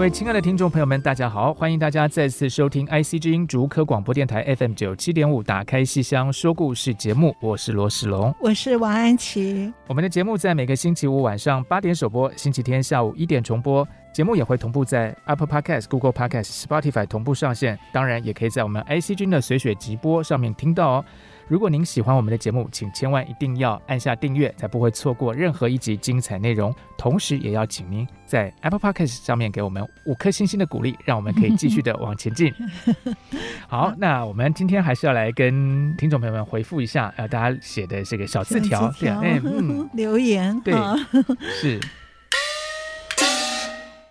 [0.00, 1.52] 各位亲爱的听众朋友们，大家好！
[1.52, 9.70] 欢迎大家再次收听 IC 之音竹科广播电台 FM 九七点五，打开戏箱说故事节目，我是罗世龙，我是王安琪。
[9.86, 13.86] 我们的节目在每个星期五晚上八点首播，星期天下午一点重播。
[14.10, 21.04] 节目也会同步在 Apple Podcast、Google Podcast、Spotify 同步上线，当然也可以在我们 IC 君的随选直播上面听到哦。
[21.50, 26.72] 如果您喜欢我们的节目，请千万一定要按下订阅，才不会错过任何一集精彩内容。
[26.96, 32.54] 同时，也要请您在 Apple Podcast 上面给我们五颗星星的鼓励，让我们可以继续的往前进。
[33.66, 40.72] 好，那我们今天还是要来跟听众朋友们回复一下，呃，大家写的这个小字条，对啊，哎，嗯， 留言，对，
[41.60, 41.80] 是。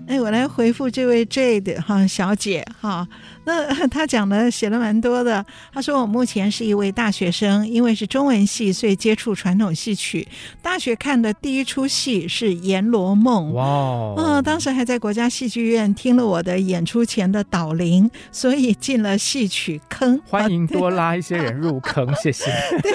[0.10, 3.08] 哎，我来回复这位 Jade 哈小姐哈。
[3.46, 5.46] 那 她讲的写了蛮多的。
[5.72, 10.28] 她说：“我目前是一位大学生，因为是中文系，所以接触传统戏曲。
[10.64, 13.52] 大学看的第一出戏是《阎罗梦》。
[13.54, 20.20] 哇，嗯，当时还在国家戏剧院听了我的演出前的导聆，所以进了戏曲坑。
[20.28, 22.46] 欢迎多拉一些人入坑，谢谢。
[22.82, 22.92] 对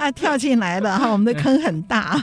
[0.00, 2.20] 啊，跳进来了哈，我们的坑很大。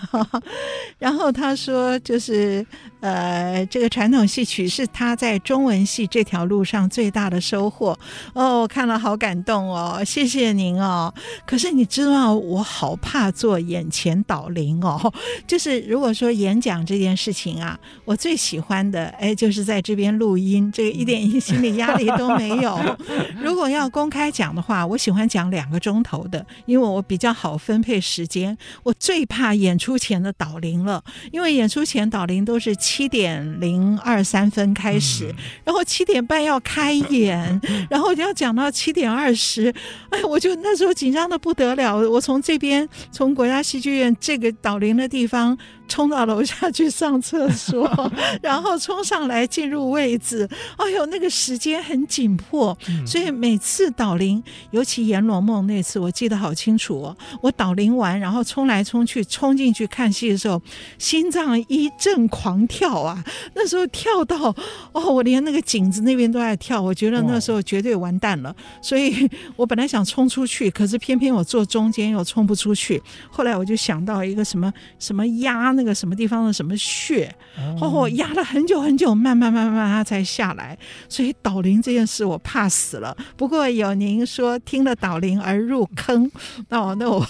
[1.00, 2.66] 然后他说，就是
[3.00, 7.97] 呃，这个传统戏曲是他在中文系这条路上最大的。”收获
[8.33, 11.12] 哦，我看了好感动哦，谢谢您哦。
[11.44, 15.11] 可是你知道，我好怕做眼前导聆哦。
[15.47, 22.79] 就是如果说演讲这件事情啊，我最喜欢的哎，就是在这边录音，这个一点心理压力都没有。
[23.44, 28.56] 如果要公开讲的话，我喜欢讲两个钟头的，因为我比较好分配时间。
[28.84, 37.62] 我最怕演出前的导聆了，因为演出前导聆都是七点零二三分开始，然后七点半要开演。
[37.90, 39.74] 然后就要讲到七点二十，
[40.09, 41.97] 哎，我就那时候紧张的不得了。
[41.97, 45.57] 我从这边从国家戏剧院这个导林的地方。
[45.91, 47.85] 冲到楼下去上厕所，
[48.41, 50.47] 然后冲上来进入位置。
[50.78, 57.18] 哎呦，那个时间很紧迫，所以每次导铃，尤其《阎罗梦》那次，我记得好清楚哦。
[57.41, 60.62] 我导铃完，然后冲来冲去，冲进去看戏的时候，
[60.97, 63.22] 心脏一阵狂跳啊！
[63.53, 64.56] 那时候跳到
[64.94, 68.56] 哦，我连那个颈子那边都在跳，我觉得那时候绝对完蛋了。
[68.81, 73.02] 所以我本来想冲出去，可是偏偏我坐中间又冲不出去。
[73.29, 77.34] 后来我就想到一个什么什么压那个什么地方的什么穴，
[77.80, 80.78] 哦，我压了很久很久，慢慢慢慢它才下来。
[81.09, 83.16] 所以导灵这件事我怕死了。
[83.36, 86.30] 不过有您说听了导灵而入坑，
[86.70, 87.25] 那我那我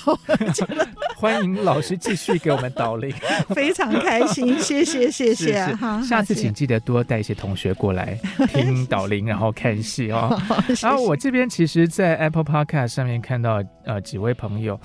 [0.53, 3.13] 觉得 欢迎老师继续给我们导灵，
[3.55, 5.63] 非常开心，谢谢谢谢。
[5.75, 8.17] 好，下次请记得多带一些同学过来
[8.49, 10.39] 听导灵，然后看戏哦。
[10.81, 14.79] 然后我这边其实，在 Apple Podcast 上面看到呃几位朋友。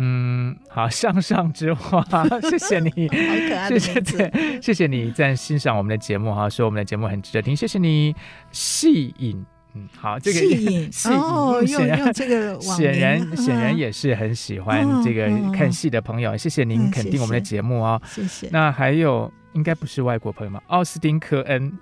[0.00, 2.04] 嗯，好，向上之花，
[2.48, 8.14] 谢谢你，好可爱的名字，谢谢，对，谢谢你在欣赏我们的节目哈，说我们的节目很值得听，谢谢你，
[8.52, 9.44] 戏影，
[9.74, 19.30] 嗯，好，这个戏影， 哦，用用这个， 显然显然也是很喜欢这个看戏的朋友，谢谢您肯定我们的节目哦，谢谢，那还有。
[19.58, 20.62] 应该不是外国朋友吗？
[20.68, 21.72] 奥斯汀·科恩，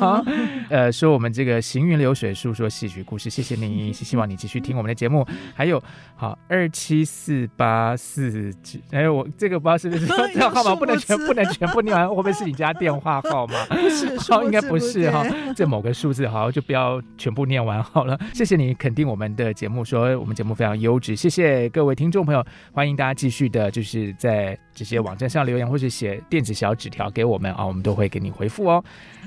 [0.70, 5.26] 呃，说我们这个行云流水诉说戏曲故事，谢谢你， 希望你继续听我们的节目。
[5.54, 5.80] 还有，
[6.16, 13.66] 好，二七四八四几，哎，我这个不知道是不是 这个号码不能全不能全部念完，会不会是你家电话号码？
[13.66, 15.22] 不是，好，应该不是哈，
[15.54, 18.18] 这某个数字，好，就不要全部念完好了。
[18.32, 22.42] 谢谢你肯定我们的节目，说我们节目非常优质，谢谢各位听众朋友，
[22.72, 27.09] 欢迎大家继续的，就是在这些网站上留言或者写电子小纸条。
[27.10, 28.84] 给我们啊，我们都会给你回复哦。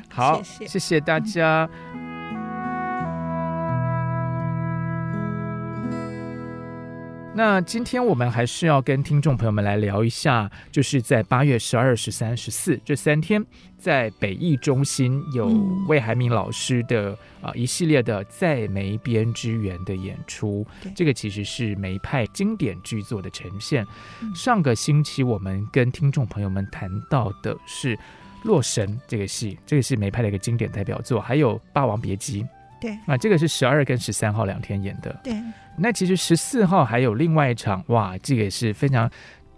[0.09, 1.69] 好，谢谢，谢谢大家。
[7.35, 13.43] 那今天我们还是要跟听众朋友们来聊一下，就是在八月十二、十三、十四这三天，
[13.75, 15.47] 在北艺中心有
[15.87, 20.63] 魏海敏老师的啊、呃、一系列的在梅边之缘的演出。
[20.95, 23.83] 这个其实是梅派经典剧作的呈现。
[24.35, 27.97] 上个星期我们跟听众朋友们谈到的是
[28.43, 32.43] 洛神》这个戏，这个是梅派的一个经典代表作，还有《霸王别姬》。
[32.83, 35.17] 对啊，这个是十二跟十三号两天演的。
[35.23, 35.33] 对，
[35.77, 39.09] 那其实十四号还有另外一场，哇，这个也是非常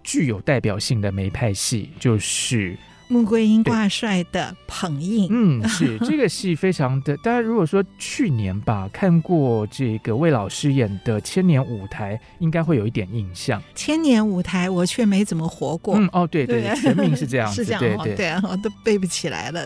[0.02, 2.76] 具有代表性的梅派戏，就是。
[3.08, 7.16] 穆桂英挂帅的捧印，嗯，是 这个戏非常的。
[7.18, 13.62] 大家如果说去年吧看过这个魏老师演的《千年舞台》，应该会有一点印象。
[13.76, 15.94] 千年舞台我却没怎么活过。
[15.94, 19.64] 嗯，哦，对对，对全名是这样子， 是这样，对对对啊，我都背不起来了。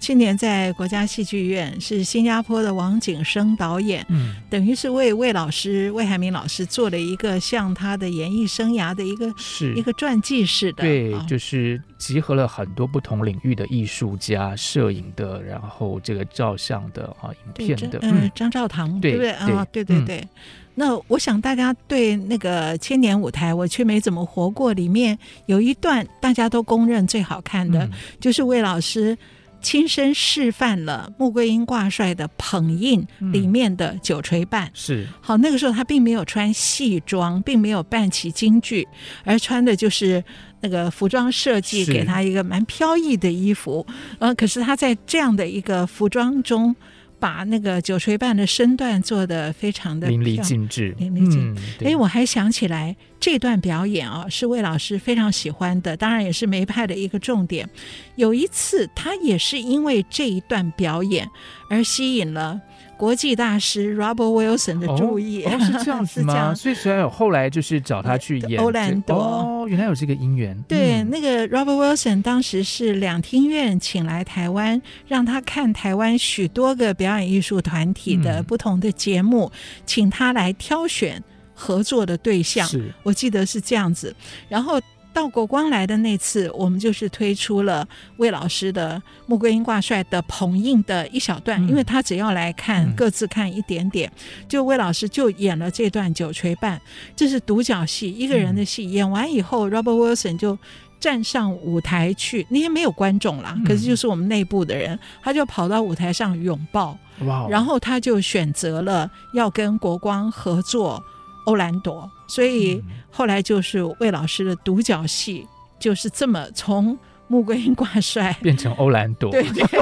[0.00, 19.66] 去年在国家戏剧院是新加坡的王景生导演，嗯，等于是为魏老师魏海明老师做了一个像他的演艺生涯的一个是一个传记式的，对，就是集合了很多不同领域的艺术家、摄影的，然后这个照相的啊、影片的，嗯，张兆堂，对不对啊？
[19.72, 20.18] 对对对。
[20.18, 20.28] 嗯、
[20.76, 27.90] 那我想大家对那个千年舞台，我却没怎么活过，里面有一段大家都公认最好看的，嗯、
[28.20, 29.18] 就是魏老师。
[29.60, 38.86] 亲身示范了穆桂英挂帅的捧印里面的九锤半、嗯、是好，那个时候他并没有穿戏装，并没有扮起京剧，
[39.24, 40.22] 而穿的就是
[40.60, 43.86] 那个服装设计给他一个蛮飘逸的衣服。
[44.18, 46.74] 呃，可是他在这样的一个服装中。
[47.18, 51.84] 把那个九锤半的身段做得非常的淋漓尽致，淋漓尽致。
[51.84, 57.68] 哎，我还想起来这段表演啊，是魏老师非常喜欢的，当然也是梅派的一个重点。
[58.16, 61.28] 有一次，他也是因为这一段表演
[61.68, 62.60] 而吸引了。
[62.98, 66.52] 国际大师 Robert Wilson 的注意，哦，哦，是这样子吗？
[66.58, 70.60] 所以虽然有后来就是找他去演欧兰多，哦，原来有这个姻缘。
[70.66, 81.22] 对，嗯、那个 Robert Wilson 当时是两厅院请来台湾，让他看台湾许多个表演艺术团体的不同的节目，嗯、请他来挑选
[81.54, 82.66] 合作的对象。
[82.66, 84.12] 是我记得是这样子，
[84.48, 84.80] 然后。
[85.18, 87.84] 到国光来的那次，我们就是推出了
[88.18, 94.08] 魏老师的穆桂英挂帅的捧印的一小段，嗯、因为他只要来看，嗯、各自看一点点，
[94.48, 96.80] 就魏老师就演了这段九锤半，
[97.16, 98.86] 这是独角戏，一个人的戏。
[98.86, 100.56] 嗯、演完以后，Robert Wilson 就
[101.00, 111.02] 站上舞台去，那天没有观众啦，可是就是我们内部的人，他就跑到舞台上拥抱，哇然后他就选择了要跟国光合作。
[111.48, 112.78] 欧兰朵，所以
[113.10, 115.46] 后来就是魏老师的独角戏，
[115.78, 116.96] 就是这么从
[117.26, 119.30] 穆桂英挂帅变成欧兰朵。
[119.30, 119.64] 对对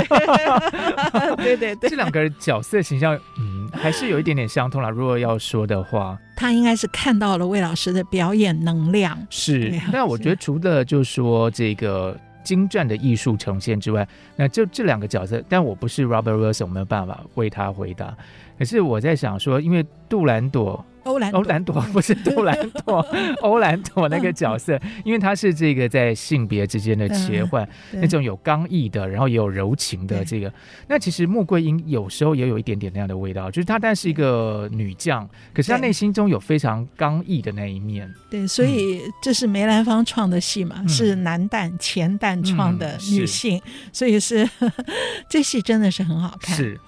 [1.36, 4.88] 对对对，这两个角色形象，嗯，还是有一点点相通啦。
[4.88, 9.18] 如果要说的话，他应该是看到了魏老师的表演能量。
[9.28, 18.16] 是，那我觉得除了就是说这个精湛的艺术呈现之外，那就这两个角色，但我不是 Robert Wilson，我没有办法为他回答。
[18.58, 20.84] 可是我在想说，因为杜兰朵。
[21.06, 22.98] 欧兰欧兰朵 不是杜兰朵，
[23.40, 30.52] 欧兰朵那个角色，因为他是这个在性别之间的切换，那种有刚毅的，然后也有柔情的这个。
[30.88, 38.12] 那其实穆桂英有时候也有一点点那样的味道，就是她但是一个女将，可是她内心中有非常刚毅的那一面。
[38.28, 43.62] 对，所以这是梅兰芳创的戏嘛，是男旦前旦创的女性，
[43.92, 44.44] 所以是
[45.30, 46.56] 这戏真的是很好看。
[46.56, 46.80] 是。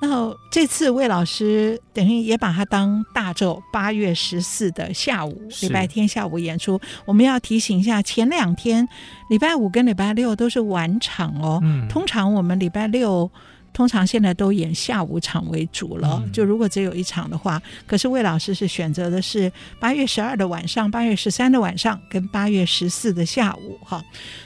[0.00, 6.80] 然后这次魏老师等于也把它当大周，八月十四的下午，礼拜天下午演出。
[7.04, 8.88] 我们要提醒一下，前两天
[9.28, 11.60] 礼拜五跟礼拜六都是晚场哦。
[11.62, 13.30] 嗯、通常我们礼拜六
[13.74, 16.22] 通常现在都演下午场为主了。
[16.24, 24.02] 嗯、就如果只有一场的话，可是魏老师是选择的是八月十二的晚上、八月十三的晚上跟八月十四的下午哈。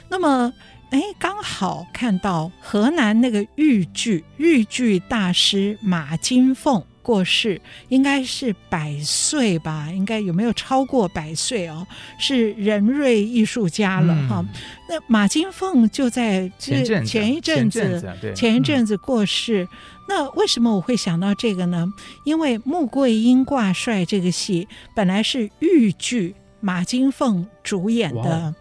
[0.09, 0.51] 那么。
[0.91, 9.91] 哎，刚好看到河南那个豫剧豫剧大师马金凤过世，应该是百岁吧？
[9.91, 11.85] 应该有没有超过百岁哦？
[12.17, 14.37] 是仁瑞艺术家了哈。
[14.39, 14.47] 嗯、
[14.89, 18.03] 那马金凤就在这前一阵子，
[18.35, 19.63] 前一阵子过世。
[19.63, 19.67] 嗯、
[20.09, 21.85] 那为什么我会想到这个呢？
[22.23, 28.55] 因为穆桂英挂帅这个戏本来是豫剧马金凤主演的，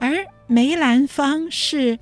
[0.00, 0.16] 而
[0.46, 1.98] 梅兰芳是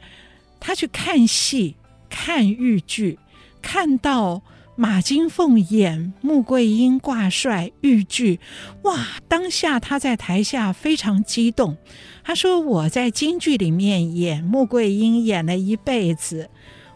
[0.58, 1.76] 他去看戏，
[2.08, 3.18] 看豫剧，
[3.60, 4.42] 看到
[4.74, 8.40] 马金凤演穆桂英挂帅豫剧，
[8.82, 9.06] 哇！
[9.28, 11.76] 当下他在台下非常激动，
[12.24, 16.50] 他说：“我在京剧里面演穆桂英演了一辈子，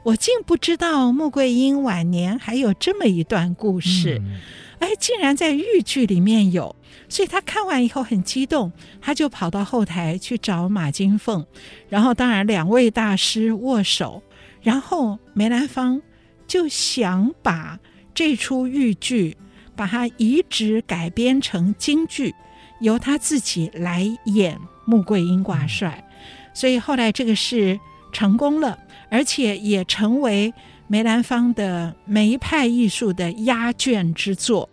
[0.05, 4.41] 我竟不知道穆桂英晚年还有这么一段故事，嗯、
[4.81, 6.75] 哎，竟然在豫剧里面有。”
[7.09, 11.47] 所以他看完以后很激动，他就跑到后台去找马金凤，
[11.89, 14.23] 然后当然两位大师握手，
[14.61, 16.03] 然后梅兰芳
[16.49, 17.79] 就想把
[18.13, 19.37] 这出豫剧
[19.77, 22.35] 把它移植改编成京剧，
[22.81, 26.05] 由他自己来演穆桂英挂帅，
[26.53, 27.79] 所以后来这个事
[28.13, 28.77] 成功了，
[29.11, 30.53] 而且也成为
[30.89, 34.69] 梅兰芳的梅派艺术的压卷之作。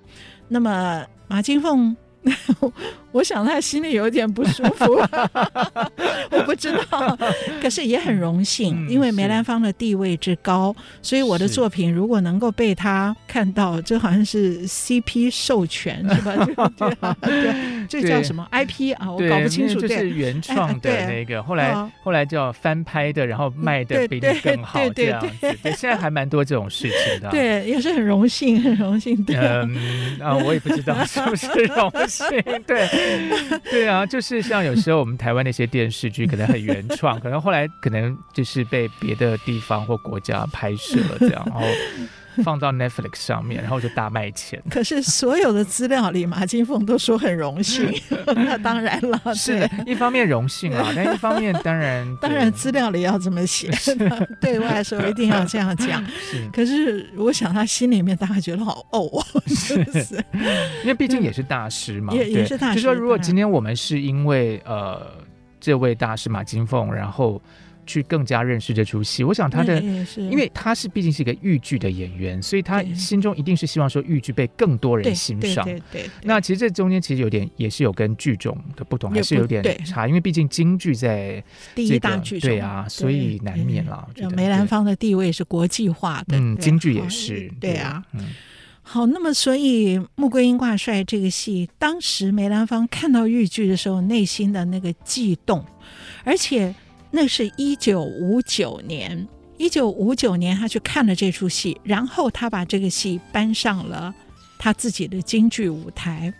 [0.48, 1.96] 那么马金凤。
[2.24, 2.72] 然 后
[3.14, 4.94] 我想他心里有点不舒服，
[6.32, 7.18] 我不知道，
[7.62, 17.16] 可是也很荣幸，嗯、因为梅兰芳的地位之高，所以我的作品如果能够被他看到，这好像是 CP 授权是吧？
[17.88, 19.12] 这这叫什么 IP 啊？
[19.12, 25.28] 我搞不清楚，这是原创的那个，后来后来叫翻拍的，然后卖的比你更好，这样子。
[25.62, 29.24] 对，现在还蛮多这种事情的，对，也是很荣幸，很荣幸。
[29.28, 32.28] 嗯啊，我也不知道 是不是荣幸，
[32.66, 33.03] 对。
[33.72, 41.66] 对啊，就是像有时候我们台湾那些电视剧可能很原创， 可能后来可能就是被别的地方或国家拍摄了这样，然后
[42.44, 44.62] 放到 Netflix 上面，然后就大卖钱。
[44.72, 47.94] 可是所有的资料里，马金凤都说很荣幸，
[48.36, 53.70] 那当然了，是一方面荣幸啊，但一方面当然当然资料里要这么写，
[54.40, 56.04] 对外来说一定要这样讲。
[56.08, 60.16] 是，可是我想他心里面大概觉得好哦，是不是？
[60.82, 62.76] 因为毕竟也是大师嘛，也也是大师。
[62.76, 65.02] 就说如果今天我们是因为呃
[65.60, 67.42] 这位大师马金凤，然后。
[67.86, 69.82] 去更加认识这出戏，我想他的，
[70.18, 75.66] 因为他是毕竟是一个豫剧的演员，所以他心中一定是希望说豫剧被更多人欣赏。
[75.66, 76.10] 对对。
[76.24, 81.44] 那其实这中间其实有点也是有跟剧种的不同，还是有点差，因为毕竟京剧在
[81.76, 84.08] 第一大剧种，对啊，所以难免了。
[84.36, 88.04] 梅兰芳的地位是国际化的，嗯，京剧也是，对啊。
[88.82, 95.66] 好，那么所以《穆桂英挂帅》这个戏，当时梅兰芳看到豫剧的时候，内心的那个悸动，
[96.24, 96.74] 而且。
[97.16, 99.28] 那是一九五九年，
[99.60, 104.12] 一九五九年，他去看了这出戏，然后他把这个戏搬上了
[104.58, 106.34] 他自己的京剧舞台。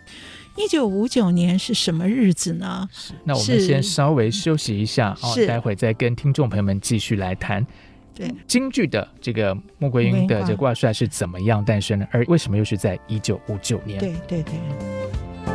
[0.56, 2.88] 一九五九年是什么日子呢？
[2.92, 7.64] 是，那我们先稍微休息一下，哦，待会再跟听众朋友们继续来谈。
[8.12, 14.00] 对，京剧的这个穆桂英的这挂帅是怎么样诞生的，而为什么又是在一九五九年？
[14.00, 15.53] 对对对。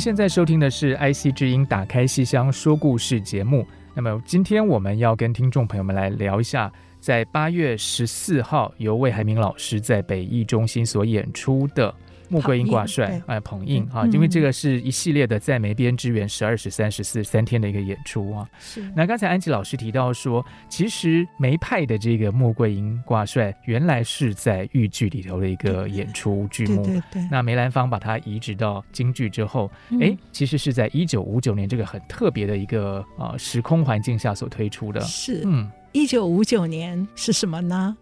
[0.00, 3.66] 现在收听的是 IC 之音打开戏箱说故事节目。
[3.94, 11.94] 那么今天我们要跟听众朋友们来聊一下，在八月十四号由魏海明老师在北艺中心所演出的。
[12.30, 14.06] 穆桂英挂帅，哎，捧印啊！
[14.12, 18.48] 因为这个是一系列的在梅边支援十二、十三、十四三天的一个演出啊。
[18.60, 18.88] 是。
[18.94, 26.84] 那刚才安琪老师提到说，其实梅派的这个穆桂英挂帅原来是在豫剧里头的一个演出剧目。
[26.84, 27.28] 对对对。
[27.30, 29.70] 那梅兰芳把它移植到京剧之后，
[30.00, 35.00] 哎，其实是在一九五九年这个很特别的一个啊时空环境下所推出的。
[35.00, 35.42] 是。
[35.44, 37.96] 嗯，一九五九年是什么呢？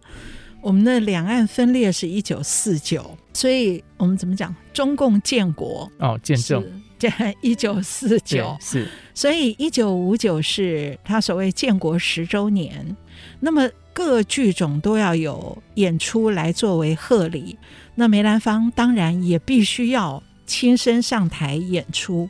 [0.61, 4.53] 我们的两岸分裂是一九四九，所以我们怎么讲？
[4.73, 6.63] 中共建国哦，建政
[6.99, 12.95] 在一九四九是，所以一九五九是他所谓建国十周年。
[13.39, 17.57] 那么各剧种都要有演出来作为贺礼，
[17.95, 22.29] 那梅兰芳当然也必须要亲身上台演出。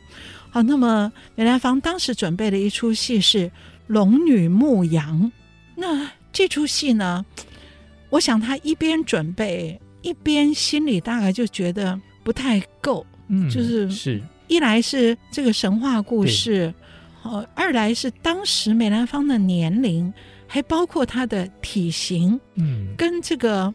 [0.50, 3.48] 好，那么梅兰芳当时准备的一出戏是
[3.88, 5.20] 《龙女牧羊》，
[5.76, 7.24] 那这出戏呢？
[8.10, 13.90] 我想他一边准备，一边心里大概就觉得不太够，嗯，就是。
[13.90, 16.74] 是一来是这个神话故事，
[17.22, 20.12] 呃，二来是当时梅兰芳的年龄，
[20.48, 23.72] 还包括他的体型，嗯，跟这个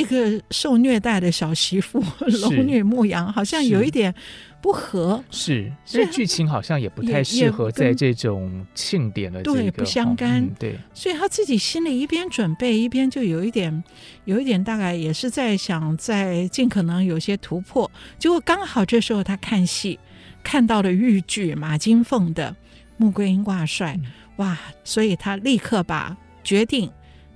[0.00, 2.02] 一个受虐待的小媳妇
[2.42, 4.14] 龙女牧羊，好像有一点。
[4.62, 13.82] 不合是，所以剧情好像也不太适合在这种庆典的这个对不相干，嗯，对，所以他自己心里一边准备一边就有一点，
[14.26, 17.90] 有一点大概也是在想，在尽可能有些突破。
[18.18, 19.98] 结果刚好这时候他看戏
[20.42, 22.50] 看到了豫剧马金凤的
[22.98, 24.58] 《穆桂英挂帅》，嗯，哇！
[24.84, 26.14] 所以他立刻把
[26.44, 26.90] 决定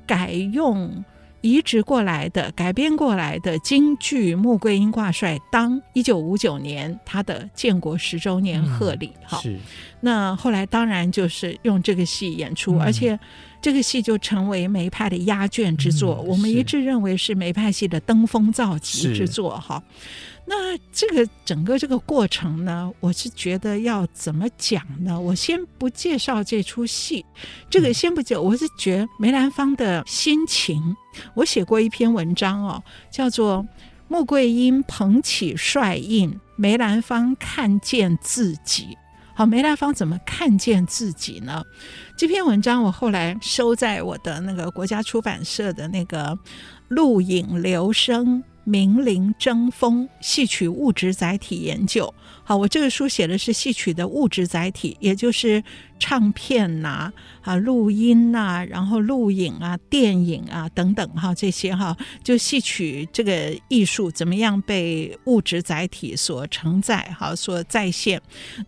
[0.06, 1.02] 改用。
[1.44, 9.12] 移植过来的、改编过来的京剧《穆桂英挂帅》，当一九五九年他的建国十周年贺礼。
[9.22, 9.58] 哈、嗯，
[10.00, 13.20] 那后来当然就是用这个戏演出，嗯、而且
[13.60, 16.18] 这个戏就成为梅派的压卷之作。
[16.22, 19.50] 嗯、我们一致认为是梅派戏的登峰造极之作。
[19.60, 19.82] 哈，
[20.46, 25.18] 那这个整个这个过程呢，我是觉得要怎么讲呢？
[25.18, 27.24] 我先不介绍这出戏，
[27.70, 28.42] 这个先不讲。
[28.42, 30.96] 我是觉得梅兰芳的心情，
[31.34, 33.66] 我写过一篇文章哦，叫做。
[34.06, 38.96] 穆桂英捧起帅印，梅兰芳看见自己。
[39.34, 41.64] 好，梅兰芳怎么看见自己呢？
[42.16, 46.38] 这篇文章我后来收在我的那个国家出版社的那个
[46.88, 48.44] 录影留声。
[48.64, 52.12] 名伶争锋，戏曲物质载体研究。
[52.42, 55.62] 好，我这个书写的是戏曲的物质载体，也就是
[55.98, 68.20] 唱片呐、啊、啊录音呐、啊，然后录影啊、电影啊等等哈，这些哈，就戏曲这个艺术怎么样被物质载体所承载，哈，所再现。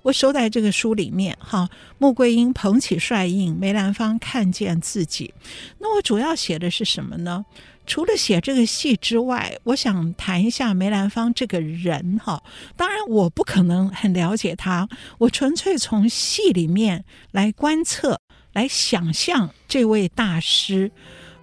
[0.02, 1.68] 我收在这个书里面哈。
[1.98, 5.32] 穆桂英捧起帅印，梅兰芳看见自己。
[5.78, 7.44] 那我主要写的是什么呢？
[7.86, 12.42] 除了写这个戏之外，我想谈一下梅兰芳这个人哈。
[12.76, 14.88] 当然，我不可能很了解他，
[15.18, 18.20] 我纯粹从戏里面来观测、
[18.52, 20.90] 来想象这位大师。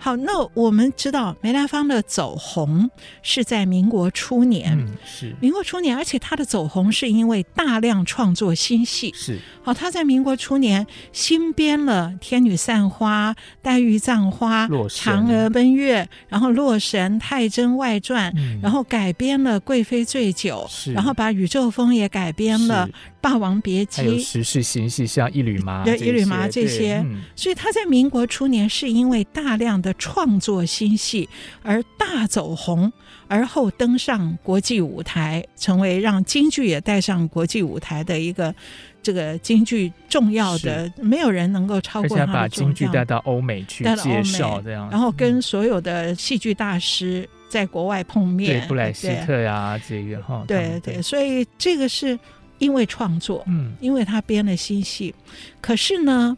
[0.03, 2.89] 好，那我们知道梅兰芳的走红
[3.21, 5.33] 是在民国初年，嗯，是。
[5.39, 9.13] 民国初年，而且他的走红是因为大量创作新戏。
[9.15, 13.31] 是，好，他在民国初年新编了《天女散花》
[13.61, 22.85] 《黛玉葬花》《嫦娥奔月》，然后《洛神》《太真外传》嗯，然后改编了《贵妃醉酒》，然后把《宇宙风》也改编了。
[23.23, 31.29] 《霸王别姬》还有时事新戏，像《一缕麻》对，《一缕麻》这些，嗯，所以他在民国初年是因为大量的创作新戏
[31.61, 32.91] 而大走红，
[33.29, 38.53] 而后登上国际舞台，成为让京剧也带上国际舞台的一个
[39.01, 42.33] 这个京剧重要的，没有人能够超过他的。
[42.33, 52.19] 把京剧带到欧美去介绍，这样，然后跟所有的戏剧大师在国外碰面，对布莱希特呀，这个哈，对对，所以这个是。
[52.63, 55.13] 因为创作，嗯，因为他编了新戏，
[55.59, 56.37] 可是呢，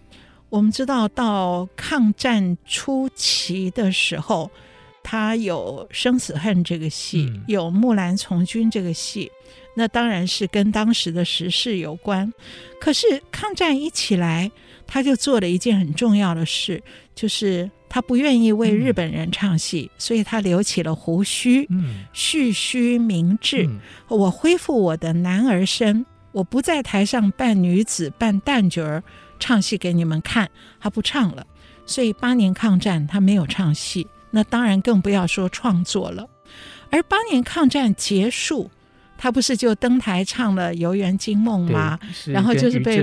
[0.49, 4.49] 我们知道到抗战初期的时候，
[5.03, 9.31] 他有《生死恨》这个戏，嗯、有《木兰从军》这个戏，
[9.75, 12.33] 那当然是跟当时的时事有关。
[12.81, 14.51] 可是抗战一起来，
[14.87, 16.81] 他就做了一件很重要的事，
[17.13, 17.69] 就是。
[17.87, 23.69] 他不愿意为日本人唱戏，嗯、所以他留起了胡须，嗯，蓄须明志。
[24.09, 29.01] 我恢复我的男儿身，我不在台上扮女子、扮旦角儿
[29.39, 30.49] 唱戏给你们看，
[30.81, 31.47] 他不唱了。
[31.85, 36.27] 所以八年抗战他没有唱戏，那当然更不要说创作了。
[36.89, 38.69] 而八年抗战结束。
[39.17, 41.97] 他不是就登台唱了《游园惊梦》吗？
[42.25, 42.97] 然后就是被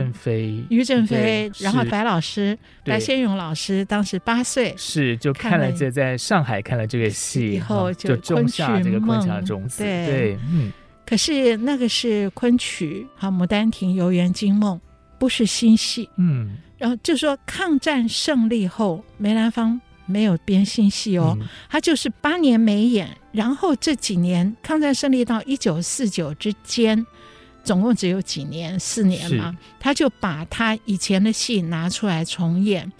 [0.69, 9.83] 于正飞，然后白老师、白先勇老师当时八岁，是就看了这在上海看了这个戏以后就，就种下这个昆曲的种子。
[9.83, 10.71] 对，对，嗯。
[11.13, 14.79] 可是那个是昆曲，好，《牡丹亭》《游园惊梦》
[15.19, 16.57] 不是新戏，嗯。
[16.79, 19.79] 然后就说抗战胜利后，梅兰芳。
[20.07, 21.37] 没有编新戏哦，
[21.69, 27.07] 他就是八年没演，然后这几年抗战胜利到一九四九之间，
[27.63, 32.91] 总共只有几年，四年嘛，他就把他以前的戏拿出来重演。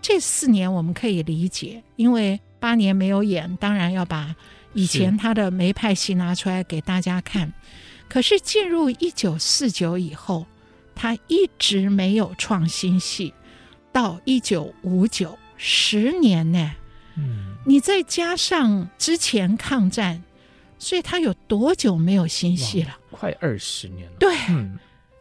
[0.00, 4.34] 这四年我们可以理解，因为八年没有演，当然要把
[4.74, 7.52] 以前他的梅派戏拿出来给大家看。
[8.08, 10.46] 可是进入一九四九以后，
[10.94, 13.32] 他一直没有创新戏，
[13.92, 15.38] 到一九五九。
[15.64, 16.72] 十年呢，
[17.16, 20.20] 嗯，你再加上之前抗战，
[20.76, 22.98] 所以他有多久没有新戏了？
[23.12, 24.16] 快二十年了。
[24.18, 24.76] 对，嗯，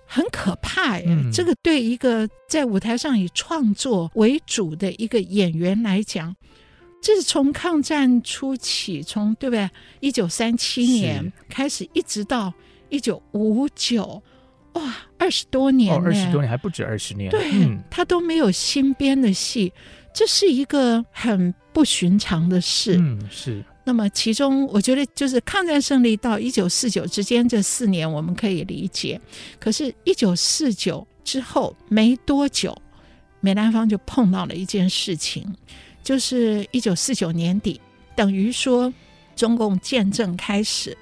[0.07, 6.35] 很可怕哎，嗯，这个对一个在舞台上以创作为主的一个演员来讲，
[7.01, 9.69] 这是从抗战初期，从对不对？
[9.99, 12.53] 一九三七年开始，一直到
[12.89, 14.21] 一九五九。
[14.73, 19.73] 哇，二十多年，哦，二十多年还不止二十年，对，嗯，他都没有新编的戏，
[20.13, 22.95] 这是一个很不寻常的事。
[22.97, 23.61] 嗯，是。
[23.83, 29.19] 那么其中，我觉得就是抗战胜利到一九四九之间这四年，我们可以理解。
[29.59, 32.73] 可是，一九四九之后没多久，
[33.41, 35.53] 梅兰芳就碰到了一件事情，
[36.03, 37.79] 就是一九四九年底，
[38.15, 38.93] 等于说
[39.35, 40.97] 中共建政开始。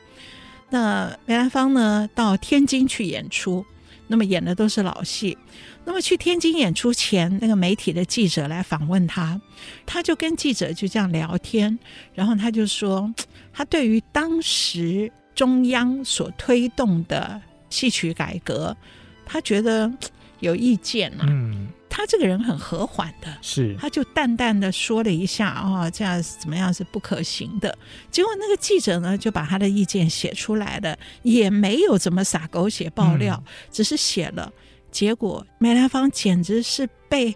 [0.70, 3.66] 那梅兰芳呢，到天津去演出，
[4.08, 5.38] 那么演的都是老戏。
[5.86, 9.42] 那么去天津演出前，那个媒体的记者来访问他，
[9.88, 11.80] 他就跟记者就这样聊天，
[12.14, 13.12] 然后他就说，
[13.52, 18.78] 他对于当时中央所推动的戏曲改革，
[19.26, 19.92] 他觉得
[20.42, 21.26] 有意见啊。
[21.28, 27.78] 嗯，他他这个人很和缓的，是，他就淡淡的说了一下啊、哦，这样怎么样是不可行的。
[28.10, 34.50] 结果那个记者呢，就把他的意见写出来了，也没有怎么撒狗血爆料，嗯、只是写了。
[34.90, 37.36] 结果梅兰芳简直是被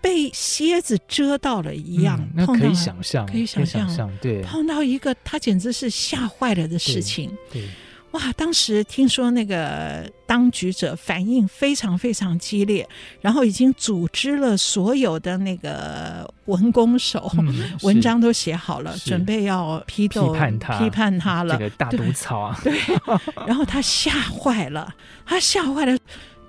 [0.00, 7.60] 被蝎子蛰到了一样，嗯、那可以想象，可以想象，对，碰到一个他简直是吓坏了的事情，对。
[7.60, 7.68] 对
[8.16, 8.32] 哇！
[8.32, 12.88] 当时听说那个当局者反应非常非常激烈，
[13.20, 21.58] 然后已经组织了所有的那个文工手，嗯、 文章都写好了，准备要批斗批判他，批判他了。
[21.58, 23.18] 这个大毒草啊，对，对。
[23.46, 24.94] 然后他吓坏了，
[25.26, 25.98] 他吓坏了。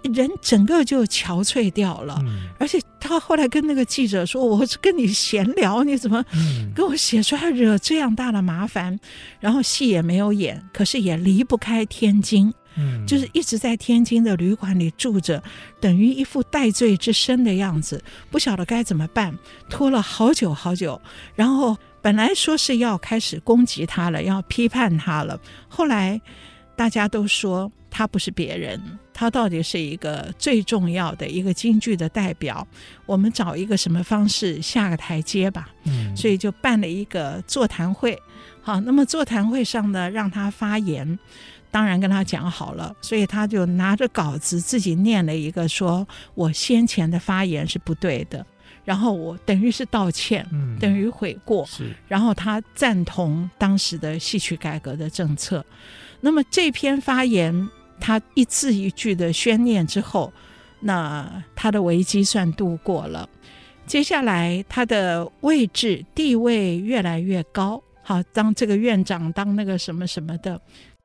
[0.04, 6.24] 人整个就憔悴掉了，嗯、而且他后来跟那个记者说：“我是跟你闲聊，你怎么
[6.74, 9.00] 跟我写出来惹这样大的麻烦？”嗯、
[9.40, 15.42] 然后戏也没有演，可是也离不开天津，嗯、就是一直在天津的旅馆里住着，
[15.82, 19.38] 等于一副戴罪之身的样子，不晓得该怎么办，
[19.70, 21.00] 拖了好久好久。
[21.36, 26.22] 然后本来说是要开始攻击他了，要批判他了，后来
[26.76, 28.82] 大家都说他不是别人。
[29.20, 32.66] 他到底是一个最重要的一个京剧的代表，
[33.08, 35.70] 我们找一个什么方式下个台阶吧。
[35.86, 38.16] 嗯，所以就办了一个座谈会。
[38.62, 41.18] 好，那么座谈会上呢，让他发言，
[41.72, 48.46] 当然跟他讲好了，所以他就拿着稿子自己念了一个，说我先前的发言是不对的，
[48.86, 55.66] 然后我等于是道歉，嗯，等于悔过，是，然后他赞同当时的戏曲改革的政策。
[56.22, 57.68] 那么这篇发言。
[58.00, 60.32] 他一字一句的宣念之后，
[60.80, 63.28] 那他的危机算度过了。
[63.86, 70.60] 接下来他的位置地位越来越高，好，当这个院长，当那个什么什么的。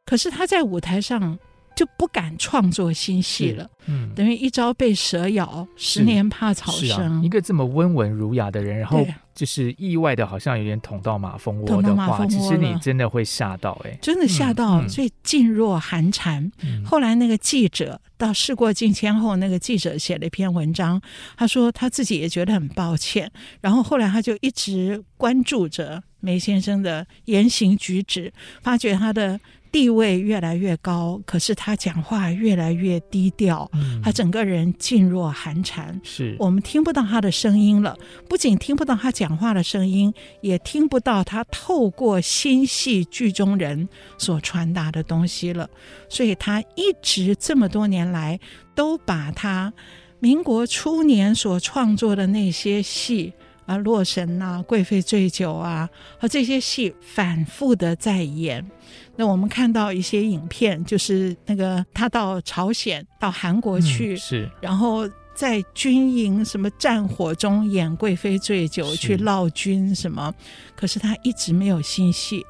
[0.04, 1.38] 可是他在舞台上
[1.74, 7.20] 就不敢创作新戏了，嗯，等于一朝被蛇咬，十年怕草绳。
[7.20, 7.20] 啊。
[7.24, 9.06] 一个这么温文儒雅的人，然后。
[9.34, 16.52] 就是意外的，好像有点捅到马蜂窝的话，其实你真的会吓到哎、欸，真的吓到，嗯、所以噤若寒蝉。
[16.62, 21.00] 嗯、后来那个记者到事过境迁后，那个记者写了一篇文章，
[21.34, 23.32] 他说他自己也觉得很抱歉，
[23.62, 28.30] 然后后来他就一直关注着梅先生的言行举止，
[28.62, 29.40] 发觉他的。
[29.72, 35.98] 地位越来越高，可是他讲话越来越低调，嗯、他整个人噤若寒蝉。
[36.04, 37.96] 是我们听不到他的声音了，
[38.28, 45.68] 不仅听不到他讲话的声音，也听不到他透过新戏剧中人所传达的东西了。
[46.10, 48.38] 所以他一直这么多年来
[48.74, 49.72] 都把他
[50.20, 53.32] 民国初年所创作的那些戏
[53.64, 58.70] 啊，《洛神》啊，《贵妃醉酒》啊，和这些戏反复的在演。
[59.16, 70.32] 那我们看到一些影片，就是那个他到朝鲜、到韩国去，嗯、是，然后在军营什么战火中演贵妃醉酒，去闹军什么，
[70.74, 72.44] 可是他一直没有新戏。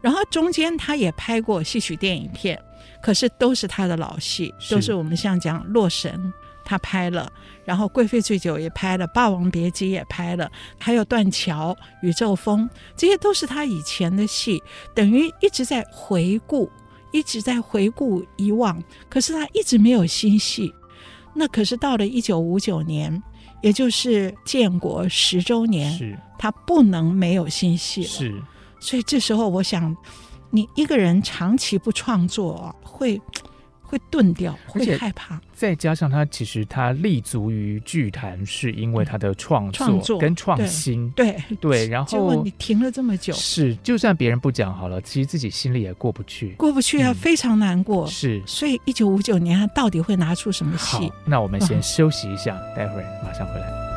[0.00, 2.60] 然后中间他也拍过戏曲电影片，
[3.02, 6.12] 可是都是他的老戏，是都是我们像讲《洛神》。
[6.68, 7.32] 他拍了，
[7.64, 14.62] 然后《贵妃醉酒》也拍了，《霸王别姬》也拍了，还有《断桥》《宇宙风》，这些都是他以前的戏，
[14.94, 16.70] 等于一直在回顾，
[17.10, 18.84] 一直在回顾以往。
[19.08, 20.70] 可是他一直没有新戏。
[21.32, 23.22] 那可是到了一九五九年，
[23.62, 28.08] 也就是建国十周年，是他不能没有新戏了。
[28.08, 28.42] 是，
[28.78, 29.96] 所以这时候我想，
[30.50, 33.18] 你一个人长期不创作会。
[33.88, 35.40] 会钝掉，会害怕。
[35.54, 41.10] 再加上他其实他立足于剧坛，是因为他的创作跟创新。
[41.12, 48.06] 对对，对， 然后结果你停了这么久，是就算别人不讲好了，其实自己心里也过不去，过不去啊，嗯、非常难过。
[48.06, 51.10] 是，所以一九五九年他到底会拿出什么戏？
[51.24, 53.87] 那我们先休息一下，嗯、待会儿马上回来。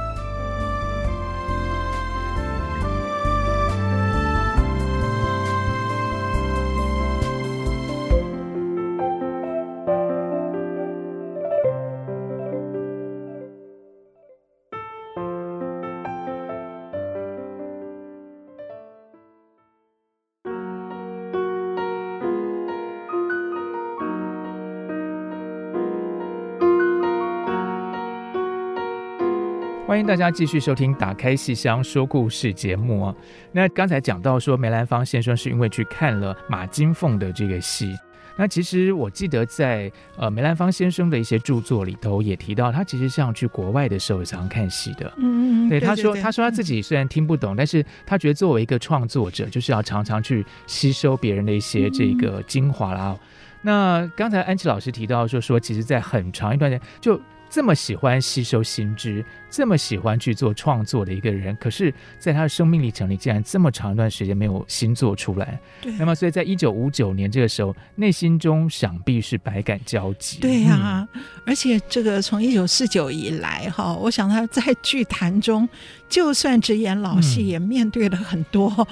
[29.91, 33.13] 欢迎大家继续收听《打开戏箱说故事》节目啊。
[33.51, 37.93] 那刚才讲到说，梅兰芳先生是因为去看了马金凤的这个戏。
[38.38, 45.12] 那其实我记得在呃梅兰芳先生的一些著作里头也提到，他其实像去国外的时候也常常看戏的。
[45.17, 53.13] 嗯嗯，对，他说他说他自己虽然听不懂，但是他觉得作为一个创作者，就是要常常去吸收别人的一些这个精华啦。
[53.62, 57.19] 那刚才安琪老师提到说说，其实在很长一段时间就。
[57.52, 65.60] 这么喜欢吸收新知，这么喜欢去做创作的一个人，可是，在他的生命历程里，竟然这么长一段时间没有新作出来。
[65.82, 65.92] 对。
[66.00, 70.40] 那么，所以在一九五九年这个时候，内心中想必是百感交集。
[70.40, 75.68] 对呀、啊，嗯、而且这个从一九四九以来，哈，我想他在剧坛中，
[76.08, 78.88] 就算只演老戏，也面对了很多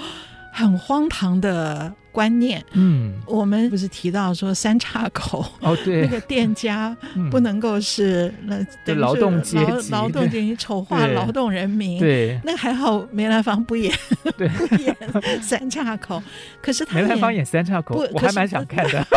[0.52, 1.96] 很荒唐的。
[2.12, 6.96] 观念，嗯，我们不是提到说三岔口哦，对，那个店家
[7.32, 13.94] 不能够是那对劳动阶级，劳动阶级丑化劳动人民，对，那还好梅兰芳不演，
[14.36, 14.96] 不演
[15.42, 16.22] 三岔口，
[16.62, 19.08] 可是他梅兰芳演三岔口，我还蛮想看的，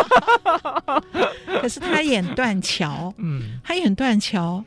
[1.61, 4.63] 可是他演断桥，嗯，他演断桥。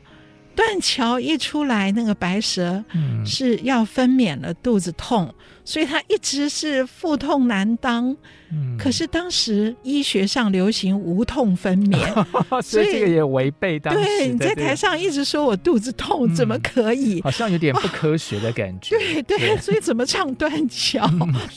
[0.56, 2.82] 断桥一出来，那个白蛇
[3.26, 5.34] 是要分娩了，肚子痛，嗯、
[5.66, 8.16] 所以他一直是腹痛难当。
[8.52, 12.24] 嗯、可是当时医学上流行无痛分娩，
[12.62, 14.00] 所以这个也违背当时。
[14.00, 17.20] 对，你在台上一直说我肚子痛，怎么可以？
[17.22, 18.96] 好像有点不科学的感觉。
[18.96, 21.04] 对对，所以怎么唱断桥？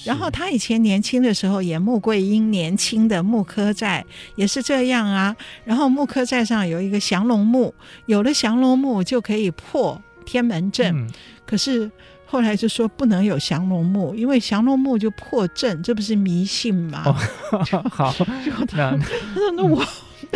[0.03, 4.03] 然后他以前年轻的时候演穆桂英，年轻的穆柯寨
[4.35, 5.35] 也是这样啊。
[5.63, 7.71] 然后穆柯寨上有一个降龙木，
[8.07, 11.07] 有了降龙木就可以破天门阵，嗯、
[11.45, 11.91] 可是。
[12.31, 17.01] 后来就说不能有降龙木，因为降龙木就破阵，这不是迷信吗？
[17.05, 17.13] 哦、
[17.89, 18.13] 好，
[18.45, 19.83] 就他，他说那我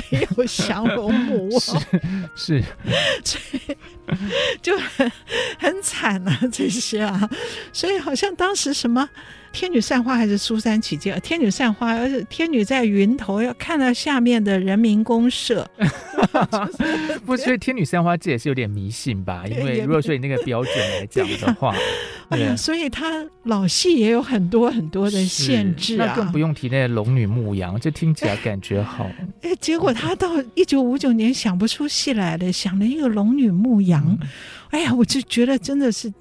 [0.09, 1.77] 没有降龙木，是
[2.35, 2.63] 是，
[3.23, 3.77] 所以
[4.59, 5.11] 就很
[5.59, 7.29] 很惨啊这些啊，
[7.71, 9.07] 所以好像当时什么。
[9.53, 11.17] 天女散花还是苏三起解？
[11.21, 15.65] 天女散花，而且天女在云头，要看到下面的人民公社。
[17.23, 19.45] 不，所以天女散花这也是有点迷信吧？
[19.47, 21.75] 因为如果说以那个标准来讲的话，
[22.29, 26.07] 哎呀，所以他老戏也有很多很多的限制啊。
[26.07, 29.07] 那更不用提那个龙女牧羊，这听起来感觉好。
[29.43, 34.03] 哎，结果他到一九五九年想不出戏来了，想了一个龙女牧羊。
[34.19, 34.27] 嗯、
[34.71, 36.11] 哎呀，我就觉得真的是。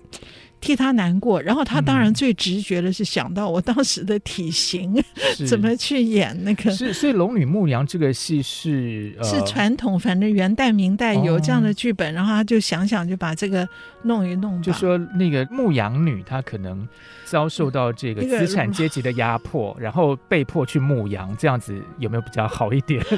[0.63, 6.71] 替他难过，然后他当然最直觉的是想到我当时的体型，嗯、怎么去演那个？
[6.71, 13.69] 是，所以《龙女牧羊》这个戏是、呃、是传统，反正元代、明代有这样的剧本，哦、然后他就想想就把这个
[14.05, 14.63] 弄一弄。
[14.63, 16.89] 就说那个牧羊女，她可能
[17.25, 23.05] 遭受到这个资产阶级的压迫，然后被迫去牧羊，这样子有没有比较好一点？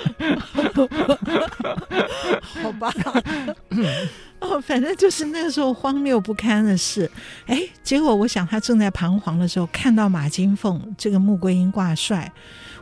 [2.63, 2.91] 好吧。
[4.45, 7.11] 哦，反正就是那个时候荒谬不堪的事，
[7.47, 12.31] 哎，结果我想他正在彷徨的时候，看到马金凤这个穆桂英挂帅，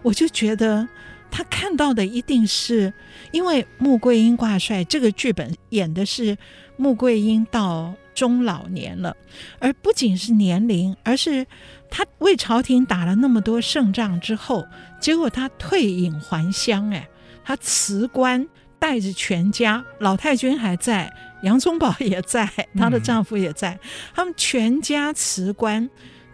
[0.02, 0.88] 我就觉得
[1.30, 2.92] 他看到的一定是
[3.30, 6.36] 因为穆桂英挂帅这个剧本演的是
[6.76, 9.16] 穆桂英到中老年了，
[9.60, 11.46] 而不仅是年龄，而是
[11.88, 14.66] 他为朝廷打了那么多胜仗之后，
[15.00, 17.08] 结果他退隐还乡，哎，
[17.44, 18.44] 他辞官，
[18.80, 21.12] 带着全家，老太君还在。
[21.42, 23.80] 杨宗保也在，她的丈夫也在，嗯、
[24.14, 25.88] 他们全家辞官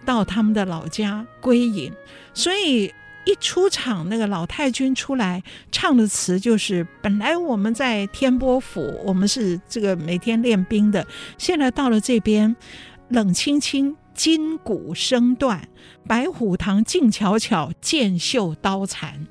[0.05, 1.93] 到他们的老家归隐，
[2.33, 2.93] 所以
[3.25, 12.57] 一出场，那个老太君出来唱的词就是：本来我们在天波府，我们是这个每天练兵的，现在到了这边，
[13.09, 15.69] 冷清清，筋骨声断，
[16.07, 19.27] 白虎堂静悄悄，剑锈刀残。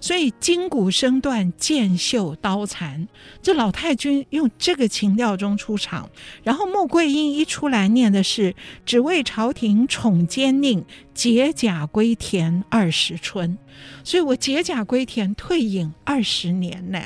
[0.00, 3.06] 所以筋骨声断，剑锈刀残。
[3.42, 6.08] 这老太君用这个情调中出场，
[6.42, 10.82] 然后穆桂英一出来念的是“只为朝廷宠奸佞，
[11.12, 13.58] 解甲归田二十春”。
[14.02, 17.00] 所以我解甲归田，退隐二十年呢。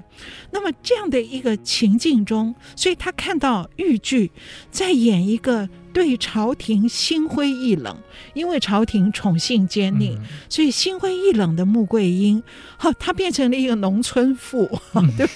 [0.53, 4.31] 那么这样的一个情境中，所以他看到豫剧
[4.71, 5.69] 在演一个。
[5.95, 7.97] 对朝廷心灰意冷，
[8.35, 12.43] 因为朝廷宠信奸佞，嗯、所以心灰意冷的穆桂英，
[12.77, 15.27] 哈，她变成了一个农村妇，嗯、对，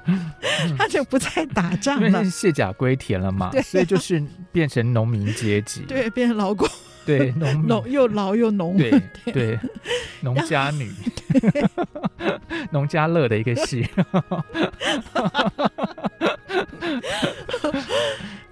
[0.76, 3.62] 她就不再打仗了，卸甲归田了嘛，对。
[3.62, 4.22] 所以就是
[4.52, 6.68] 变成农民阶级，对，变成劳工，
[7.06, 8.92] 对，农农又劳又农，对
[9.32, 9.58] 对，
[10.20, 10.92] 农家女，
[12.70, 13.88] 农家乐的一个戏。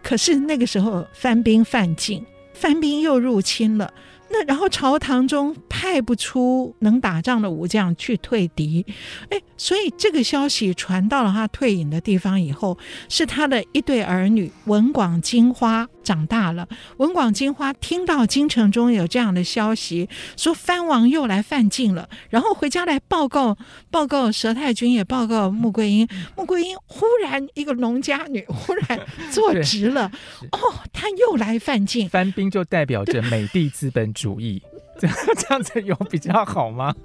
[0.06, 3.92] 可是那个时候番兵犯境，番兵又入侵了。
[4.28, 8.86] 那然后朝堂中派不出能打仗的武将去退敌，
[9.30, 16.68] 哎，所以这个消息传到了他退隐的地方以后，是他的一对儿女文广、金花长大了。
[16.98, 23.58] 文广、金花听到京城中有这样的消息，说藩王又来犯禁了，然后回家来报告，
[23.90, 26.06] 报告佘太君，也报告穆桂英。
[26.36, 29.00] 穆桂英忽然一个农家女 忽然
[29.32, 30.08] 坐直了，
[30.52, 30.58] 哦，
[30.92, 32.08] 他又来犯境。
[32.08, 34.62] 藩兵就代表着美帝资本主义，
[35.00, 36.94] 这样这样子有比较好吗？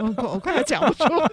[0.00, 1.28] 我我快要讲不出来。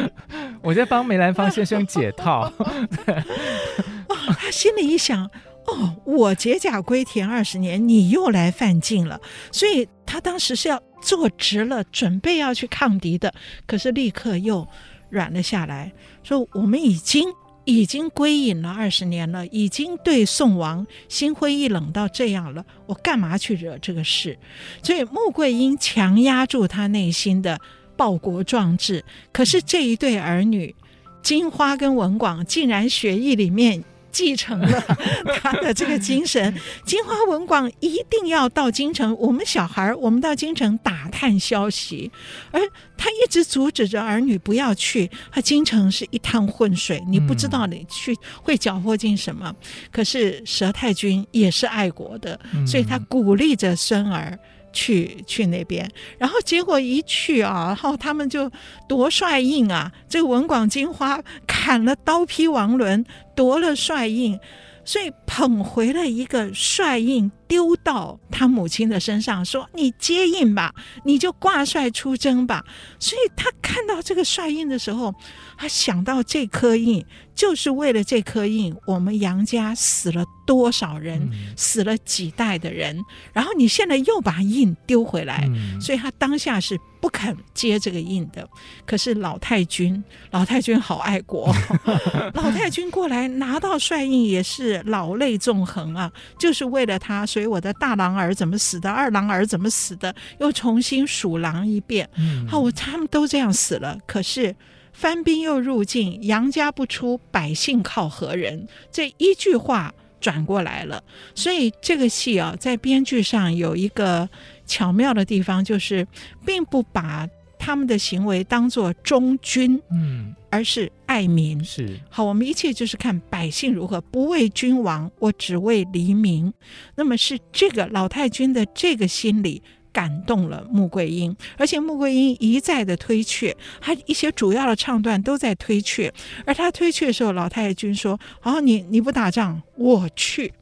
[0.62, 2.52] 我在帮梅兰芳先生解套。
[4.38, 5.24] 他心里一想，
[5.66, 13.32] 哦，我解甲归田二十年，你又来犯禁了，所以他当时是要坐直了，准备要去抗敌的，
[13.66, 14.66] 可是立刻又
[15.10, 17.28] 软了下来，说我们已经。
[17.64, 24.36] 已经归隐了二十年了，已经对宋王心灰意冷到这样了，我干嘛去惹这个事？
[24.82, 27.60] 所以穆桂英强压住他内心的
[27.96, 30.74] 报国壮志，可是这一对儿女
[31.22, 33.84] 金花跟文广竟然血液里面。
[34.12, 34.78] 继承了
[35.40, 39.16] 他的这个精神， 金花文广一定要到京城。
[39.18, 42.12] 我们小孩，我们到京城打探消息，
[42.50, 42.60] 而
[42.94, 45.10] 他一直阻止着儿女不要去。
[45.30, 49.50] 他京城是一滩浑水，你不知道你去会搅和进什么。
[49.90, 54.38] 可是佘太君也是爱国的，所以他鼓励着孙儿。
[54.72, 58.50] 去去那边，然后结果一去啊，然后他们就
[58.88, 63.04] 夺帅印啊，这个文广金花砍了刀劈王伦，
[63.34, 64.38] 夺了帅印。
[64.84, 70.74] 所以捧回了一个帅印，丢到他母亲的身上，说：“你接印吧，
[71.06, 72.62] 你就挂帅出征吧。”
[73.00, 75.14] 所以他看到这个帅印的时候，
[75.56, 77.02] 他想到这颗印，
[77.34, 86.78] 就是为了这颗印，我们杨家死了多少人，嗯、死了几代的人，然后你现在又把印丢回来，嗯、所以他当下是。
[87.02, 88.48] 不肯接这个印的，
[88.86, 91.52] 可是老太君，老太君好爱国，
[92.32, 102.08] 老太君过来拿到帅印也是老泪纵横啊，就是为了他，所以我的大郎儿怎么死的，二郎儿怎么死的，又重新数狼一遍。
[102.48, 104.54] 好，我他们都这样死了，可是
[104.92, 108.66] 番兵又入境，杨家不出，百姓靠何人？
[108.90, 111.02] 这一句话转过来了，
[111.34, 114.28] 所以这个戏啊，在编剧上有一个。
[114.64, 116.06] 巧妙的地方就是，
[116.46, 121.64] 并不把他们的行为当做忠君，嗯，而是爱民。
[121.64, 126.52] 是好，我们一切就是看百姓如何，不为君王，我只为黎民。
[126.94, 136.12] 那么是这个老太君的这个心理感动了穆桂英，而且穆桂英一再的推却，他一些主要的唱段都在推却，
[136.44, 140.52] 而他推却的时候，老太君说：“好，你你不打仗，我去。”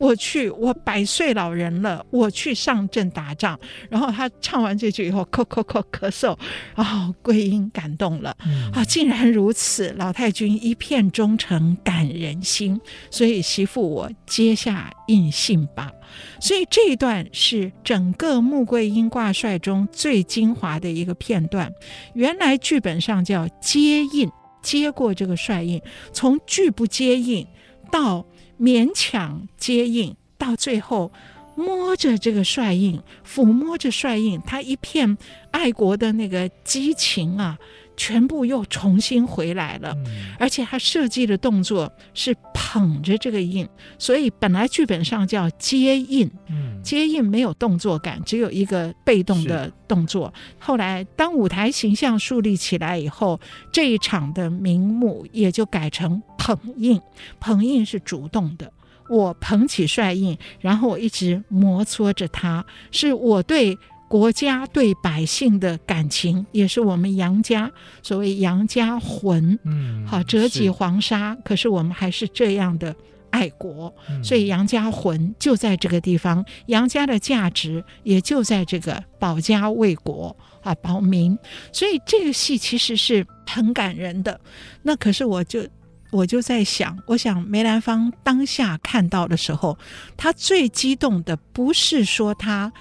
[0.00, 3.60] 我去，我百岁老人了，我去上阵打仗。
[3.90, 6.34] 然后他唱完这句以后，咳咳咳咳嗽，
[6.74, 8.30] 哦，桂英感动了，
[8.72, 15.92] 啊、哦，竟然如此，老太君一片忠诚感人心，所以媳妇我接下印信吧。
[16.40, 21.70] 所以这一段是整个穆桂英挂帅中最精华的一个片段。
[22.14, 24.30] 原来剧本上叫接印，
[24.62, 25.78] 接过这个帅印，
[26.10, 27.46] 从拒不接印
[27.92, 28.24] 到。
[28.60, 31.10] 勉强接应，到最后
[31.54, 35.16] 摸着这个帅印，抚摸着帅印，他一片
[35.50, 37.58] 爱国的那个激情啊，
[38.00, 39.92] 全部又重新回来了。
[40.06, 50.32] 嗯、而且他设计的动作是捧着这个印，所以本来剧本上叫接印，嗯、接印没有动作感，只有一个被动的动作。
[50.58, 53.38] 后来当舞台形象树立起来以后，
[53.70, 56.22] 这一场的名目也就改成。
[56.38, 56.98] 捧印，
[57.38, 58.72] 捧印是主动的。
[59.10, 63.76] 我捧起帅印，然后我一直摩挲着它，是我对
[64.10, 67.70] 国家、对百姓的感情，也是我们杨家
[68.02, 69.56] 所谓杨家魂。
[69.62, 72.92] 嗯，好，折戟黄沙，可是我们还是这样的
[73.30, 81.38] 爱国，嗯、所以杨家魂就在这个地方，杨家的价值也就在这个保家卫国啊，保民。
[81.72, 84.40] 所以这个戏其实是很感人的。
[84.82, 85.64] 那可是我就。
[86.12, 89.78] 我就在想，我想梅兰芳当下看到的时候，
[90.16, 92.72] 他最激动的不是说他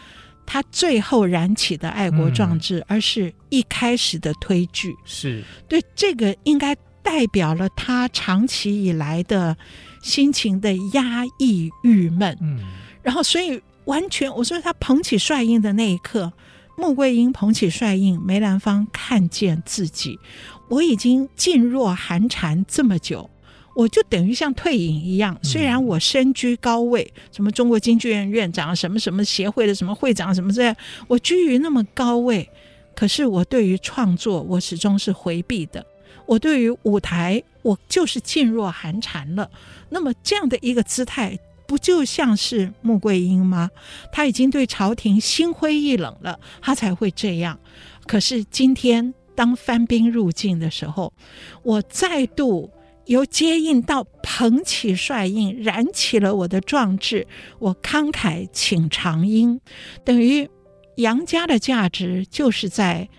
[0.52, 4.96] 他最后燃起的爱国壮志，嗯、而是一开始的推剧。
[5.06, 9.56] 是对这个应该代表了他长期以来的
[10.02, 12.36] 心情的压抑、郁闷。
[12.42, 12.58] 嗯，
[13.04, 16.34] 然后所以完全我说他捧起帅印的那一刻，
[16.76, 20.18] 穆桂英捧起帅印，梅兰芳看见自己。
[20.68, 23.30] 我已经噤若寒蝉这么久，
[23.80, 25.40] 我就等于像退隐一样。
[25.42, 30.76] 虽然我身居高位，什么中国京剧院院长，什么什么协会的什么会长，什么这样，
[31.08, 32.50] 我居于那么高位，
[32.94, 35.86] 可是我对于创作，我始终是回避的。
[36.26, 39.50] 我对于舞台，我就是噤若寒蝉了。
[39.88, 43.72] 那么这样的一个姿态，不就像是穆桂英吗？
[44.12, 47.58] 他已经对朝廷心灰意冷了，他才会这样。
[48.06, 49.14] 可是今天。
[49.36, 51.14] 当番兵入境的时候，
[51.64, 52.70] 我再度
[53.10, 57.26] 由接应到捧起帅印，燃起了我的壮志。
[57.58, 59.60] 我慷慨请长缨，
[60.06, 60.48] 等于
[60.98, 63.10] 杨家的价值就是在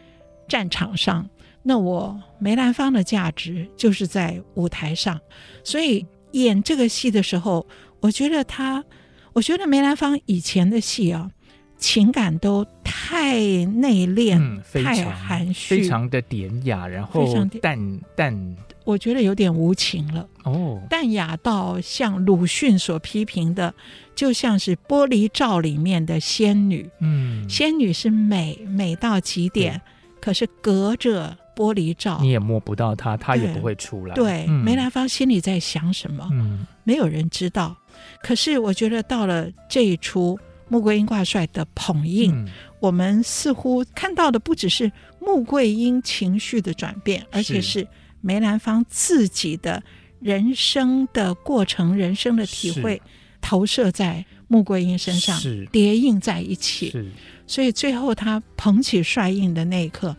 [0.49, 1.29] 战场上。
[1.65, 5.21] 那我梅兰芳的价值就是在舞台上，
[5.65, 7.67] 所以演这个戏的时候，
[7.99, 8.85] 我觉得他，
[9.33, 11.29] 我觉得梅兰芳以前的戏啊，
[11.77, 13.35] 情感都太
[13.65, 17.27] 内敛，嗯、太含蓄，非常的典雅，然后
[17.61, 18.57] 淡淡，
[18.91, 20.27] 我觉得有点无情了。
[20.45, 23.73] 哦，淡雅到像鲁迅所批评的，
[24.15, 26.89] 就像是玻璃罩里面的仙女。
[27.01, 29.81] 嗯，仙女是美，美到极点，
[30.21, 31.37] 可是隔着。
[31.57, 34.15] 玻璃罩，你也摸不到她，她也不会出来。
[34.15, 36.27] 对，梅兰芳心里在想什么？
[36.33, 37.77] 嗯，没有人知道。
[38.23, 40.35] 可是我觉得到了这一出
[40.69, 47.87] 《穆桂英挂帅》的捧印，嗯、我们似乎看到的不只是穆桂英情绪的转变，而且是
[48.21, 49.83] 梅兰芳自己的
[50.21, 53.01] 人生的过程、人生的体会
[53.41, 55.41] 投射在穆桂英身上，
[55.73, 56.93] 叠印在一起。
[57.47, 60.17] 所以最后他捧起帅印的那一刻。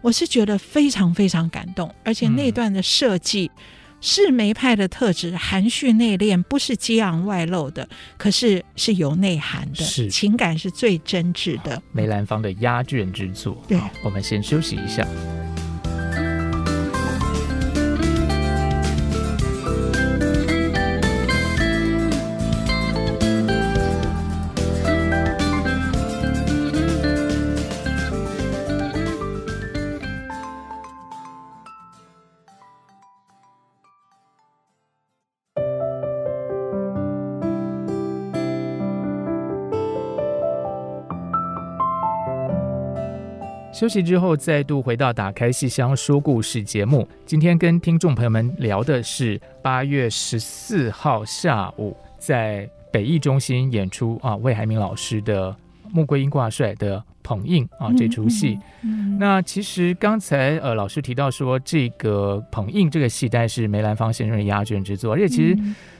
[0.00, 3.50] 我是觉得非常非常感动，而且那段的设计
[4.00, 11.82] 是梅派的特质，含蓄内敛，不是激昂外露的，可是是有内涵的，是情感是最真挚的。
[11.90, 13.60] 梅兰芳的压卷之作。
[13.66, 15.04] 对，我们先休息一下。
[43.78, 47.06] 休息之后，再度回到《打开戏箱说故事》节目。
[47.24, 55.52] 今天跟听众朋友们聊的是八月十四号下午在北艺中心演出啊，魏海明老师的
[55.92, 58.58] 《穆桂英挂帅》的捧印啊这出戏。
[58.82, 65.56] 嗯嗯、那其实刚才呃老师提到说，这个捧印这个戏但是梅兰芳先生的压卷之作，而且其实。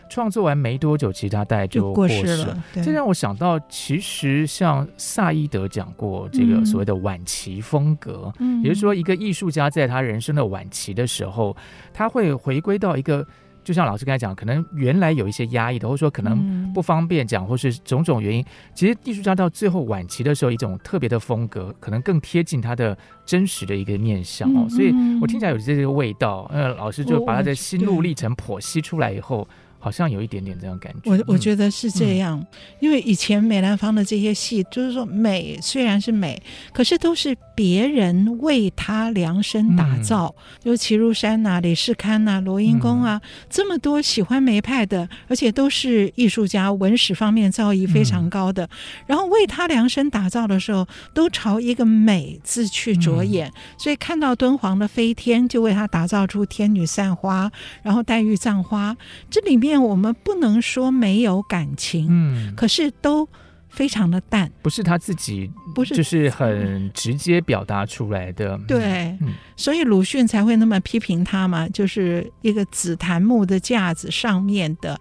[0.09, 2.37] 嗯创作完没多久，其他代就过世了。
[2.37, 11.55] 世了这让我想到，其实像萨伊德讲过这个所谓的晚期风格，嗯、也就是说，一个艺术家在他人生的晚期的时候，
[11.93, 13.25] 他会回归到一个，
[13.63, 18.43] 就像老师刚才讲，可能原来有一些压抑的，或者说可能不方便讲，或是种种原因。
[18.75, 22.97] 其实艺术家到最后晚期的时候，一种特别的风格，可能更贴近他的
[23.27, 24.67] 真实的一个面相哦。
[24.71, 24.91] 所以
[25.21, 26.51] 我听起来有这个味道。
[26.51, 29.47] 呃，老师就把他的心路历程剖析出来以后。
[29.79, 32.47] 好像有一点点这样感觉，我我觉得是这样，嗯、
[32.81, 36.41] 因为以前梅兰芳的这些戏，就是说美虽然是美，
[36.73, 48.69] 可是都是别人为他量身打造，有齐如山呐、啊、李世堪呐、罗英公啊，嗯、这么多喜欢梅派的，而且都是艺术家，文史方面造诣非常高的，嗯、
[49.07, 57.49] 然后为他量身打造的时候，都朝一个美字去着眼，嗯、所以看到敦煌的飞天，就为他打造出天女散花，
[57.83, 58.97] 然后黛玉葬花，
[59.31, 59.68] 这里面。
[59.77, 63.29] 我们不能说没有感情，嗯，可是都
[63.69, 65.95] 非常的淡，不是他自己，不是。
[65.95, 74.99] 就是很直接表达出来的，对，嗯、所以鲁迅才会那么批评他嘛，就是一个紫檀木的架子上面的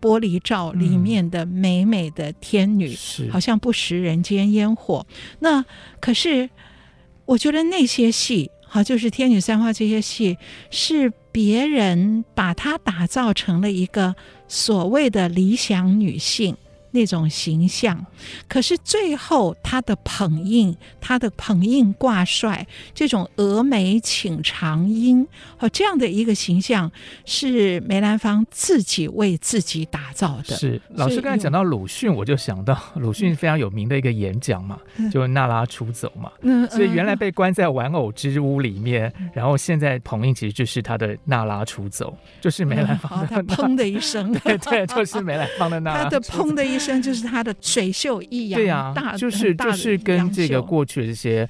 [0.00, 5.06] 玻璃罩里面的美美的天女，嗯、好像不食人间烟火。
[5.40, 5.64] 那
[6.00, 6.48] 可是
[7.26, 8.50] 我觉得那些戏。
[8.72, 10.38] 好，就是天女散花这些戏，
[10.70, 14.14] 是别人把她打造成了一个
[14.46, 16.56] 所谓的理想女性。
[16.92, 18.04] 那种形象，
[18.48, 25.26] 可是最后他的捧印，他的捧印挂帅，这种峨眉请长缨，
[25.56, 26.90] 和这样的一个形象，
[27.24, 30.56] 是梅兰芳自己为自己打造的。
[30.56, 36.30] 是老师刚才讲到鲁迅，我就想到 鲁迅非常有名的一个演讲嘛，嗯、就娜拉出走嘛。
[36.42, 43.46] 嗯，所以原来被关在玩偶之屋里面，嗯、然后现在捧印其实就是他的娜拉出走，就是梅兰芳的、嗯。
[43.46, 46.04] 他砰的一声， 对对，就是梅兰芳的 娜拉。
[46.04, 46.79] 他的砰的一声。
[46.80, 51.48] 生就是他的水袖一扬，对啊，大，就是就是跟这个过去的这些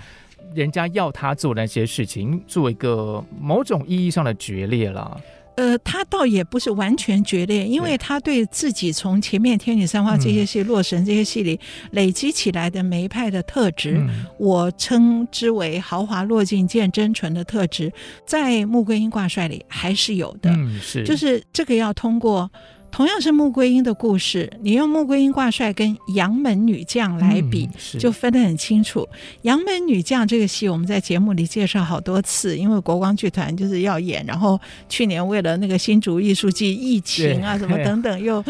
[0.54, 5.18] 人家要他做那些事情，做一个某种意义上的决裂了。
[5.56, 11.60] 呃，他倒也不是完全决裂，因为他对自己从前面《天女散花》这些戏、《洛神》这些戏里
[11.90, 17.92] 累积起来的梅派的特质，嗯、我称之为豪华落尽见真纯的特质，
[18.24, 20.50] 在《穆桂英挂帅》里还是有的。
[20.50, 22.50] 嗯，是，就是这个要通过。
[22.91, 29.09] 同样是穆桂英的故事，你用穆桂英挂帅跟杨门女将来比，嗯、就分得很清楚。
[29.43, 38.45] 杨门女将这个戏，我们在节目里介绍好多次，因为国光剧团就是要演，然后去年为了那个新竹艺术季疫情啊什么等等，又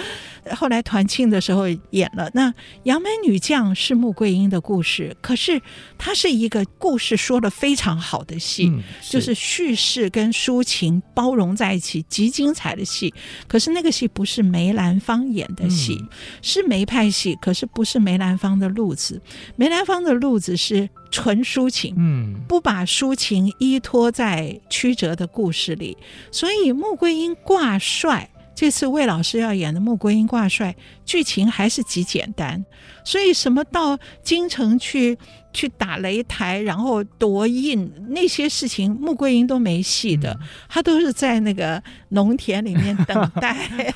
[0.56, 2.30] 后来团庆的时候演了。
[2.32, 2.52] 那
[2.84, 5.60] 杨门女将是穆桂英的故事，可是
[5.98, 13.12] 它是一个故事说的非常好的戏，嗯、是就是叙事跟抒情包容在一起，极精彩的戏。
[13.46, 14.29] 可是那个戏不是。
[14.30, 16.08] 是梅兰芳演的戏，嗯、
[16.40, 19.20] 是梅派戏，可是不是梅兰芳的路子。
[19.56, 25.96] 梅兰芳的路子是纯抒情，嗯，不把抒情依托在曲折的故事里。
[26.30, 32.64] 所以穆桂英挂帅，这次魏老师要演的穆桂英挂帅，剧情还是极简单。
[33.04, 35.18] 所以什么到京城去？
[35.52, 40.38] 去打擂台，然后夺印那些事情，穆桂英都没戏的，
[40.68, 43.92] 她、嗯、都是在那个农田里面等待，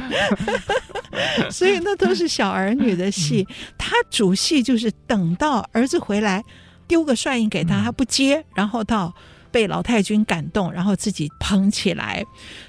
[1.50, 3.46] 所以那都是小儿女的戏。
[3.78, 6.44] 她、嗯、主戏就是等到儿子回来，
[6.86, 9.14] 丢个帅印给他，他不接，然后到
[9.50, 12.22] 被老太君感动，然后自己捧起来。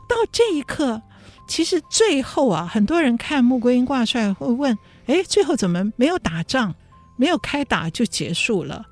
[0.07, 1.01] 到这一刻，
[1.47, 4.77] 其实最后啊，很多人看穆桂英挂帅会问：
[5.07, 6.73] 哎，最后怎么没有打仗？
[7.17, 8.85] 没有开打就结束了，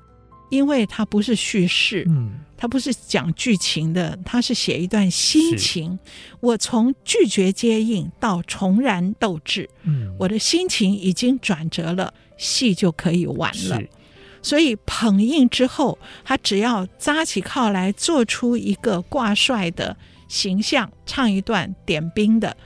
[0.50, 5.98] 因为它不是叙事，嗯，它不是讲剧情的，它是写一段心情。
[6.40, 13.80] 我从拒绝接应到重燃斗志，嗯，我的心情已经转折了，戏就可以完了。
[14.42, 19.96] 所以捧印之后，他只要扎起靠来，做出一个挂帅的
[20.28, 22.56] 形象，唱一段点兵的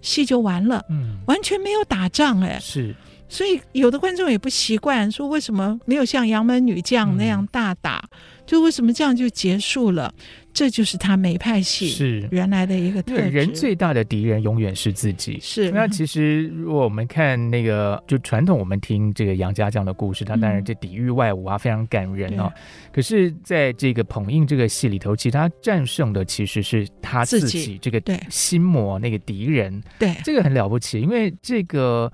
[0.00, 2.94] 戏就完了，嗯，完全没有打仗，哎，是。
[3.28, 10.12] 所以有的观众也不习惯，说为什么没有像杨门女将那样大打，嗯、就为什么这样就结束了？
[10.52, 13.28] 这就是他梅派戏是原来的一个特质。
[13.28, 15.38] 人最大的敌人永远是自己。
[15.38, 15.70] 是。
[15.70, 22.50] 那其实如果我们看那个，就传统我们听这个杨家将的故事，他当然这抵御外侮啊，非常感人哦。
[22.54, 28.00] 嗯、可是在这个捧印这个戏里头，其实他战胜的其实是他自己，自己这个
[28.30, 29.82] 心魔那个敌人。
[29.98, 32.10] 对，这个很了不起，因为这个。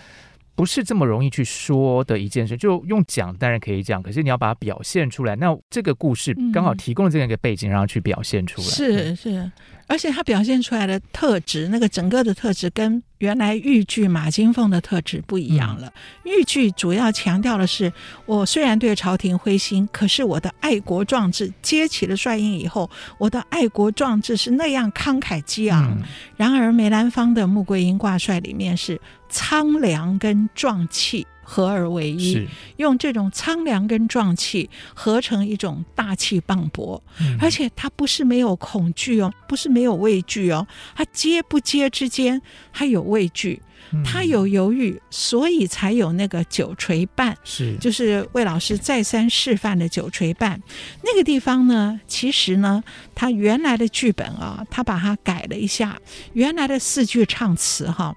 [0.55, 5.35] 不是这么容易去说的一件事，就用讲当然可以讲，可是你要把它表现出来。
[5.37, 8.67] 那这个故事刚好提供了这样一个背景，然后去表现出来。
[8.67, 9.51] 是是，
[9.87, 15.93] 而且他表现出来的特质，那个整个的特质跟原来豫剧马金凤的特质不一样了。
[16.25, 17.93] 豫剧主要强调的是，
[18.27, 25.93] 我虽然对朝廷灰心，可是我的爱国壮志，接起了帅印以后，我的爱国壮志是那样慷慨激昂。
[25.93, 26.03] 嗯、
[26.37, 29.01] 然而梅兰芳的穆桂英挂帅里面是。
[29.35, 42.41] 苍凉跟壮气合而为一，用这种苍凉跟壮气合成一种大气磅礴，嗯、而且他不是没有恐惧哦，不是没有畏惧哦，他接不接之间
[42.73, 43.61] 他有畏惧，
[44.05, 47.77] 他有犹豫，所以才有那个九锤半，是。
[47.79, 50.61] 就是魏老师再三示范的九锤半。
[51.03, 52.83] 那个地方呢，其实呢，
[53.15, 55.99] 他原来的剧本啊，他把它改了一下，
[56.33, 58.17] 原来的四句唱词哈。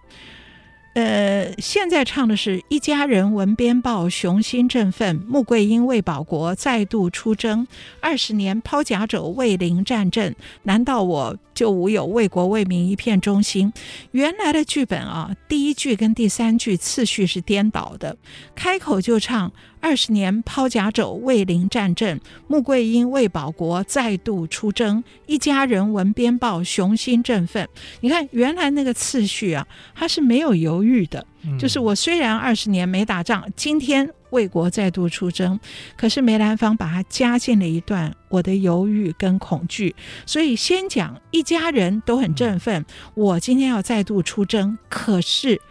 [0.95, 5.21] 呃，现在唱的是一家人闻鞭报，雄心振奋。
[5.27, 7.67] 穆桂英为保国再度出征，
[7.99, 10.33] 二十年抛甲者为陵战阵。
[10.63, 13.73] 难道我就无有为国为民一片忠心？
[14.11, 18.15] 原来的剧本啊，第一句跟第三句次序是颠倒的，
[18.53, 19.51] 开口就唱。
[19.81, 22.19] 二十年抛甲肘，卫灵战阵。
[22.47, 27.69] 穆桂英为保国再度出征，一家人闻鞭报，雄心振奋。
[28.01, 31.23] 你看，原来那个次序啊，他是没有犹豫的。
[31.43, 35.57] 嗯、就是我虽然二十年没打仗，今天为国再度出征，
[35.95, 39.95] 可是梅兰芳把它加进了一段我的犹豫跟恐惧。
[40.25, 45.61] 所以先讲一家人都很振奋，我今天要再度出征，可是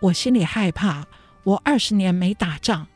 [0.00, 1.04] 我心里害怕，
[1.44, 2.86] 我二十年没打仗。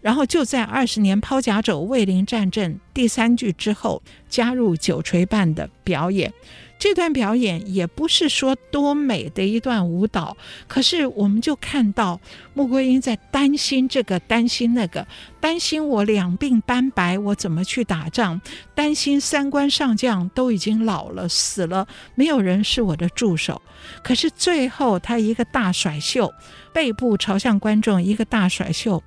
[0.00, 6.32] 然后就在二十年抛甲走，卫灵战阵第三句之后加入九锤半的表演。
[6.80, 10.34] 这段表演也不是说多美的一段舞蹈，
[10.66, 12.18] 可是我们就看到
[12.54, 15.06] 穆桂英在担心这个，担心那个，
[15.40, 18.40] 担心我两鬓斑白，我怎么去打仗？
[18.74, 23.60] 担心三官上将都已经老了，死了，没有人是我的助手。
[24.02, 26.32] 可是最后他一个大甩袖，
[26.72, 29.02] 背部朝向观众，一个大甩袖，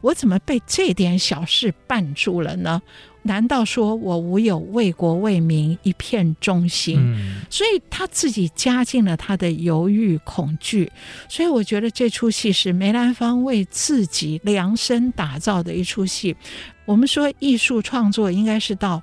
[0.00, 2.80] 我怎么被这点小事绊住了呢？
[3.26, 6.98] 难道说我无有为国为民一片忠心？
[6.98, 10.90] 嗯、所以他自己加进了他的犹豫、恐惧。
[11.28, 16.34] 所以我觉得这出戏是梅兰芳为自己量身打造的一出戏。
[16.84, 19.02] 我们说艺术创作应该是到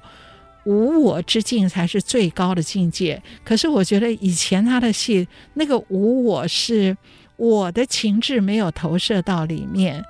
[0.65, 3.21] 无我之境才是最高的境界。
[3.43, 6.95] 可是我觉得以前他的戏那个无我是
[7.35, 10.03] 我的情志没有投射到里面，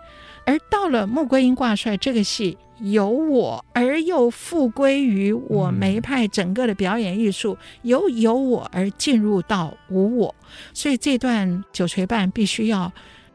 [0.46, 10.36] 而到了穆桂英挂帅这个戏，有我而又复归于我梅派整个的表演艺术，由有我而进入到无我，
[10.74, 12.91] 所以这段九锤半必须要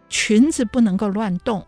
[0.09, 1.67] 裙子不能够乱动。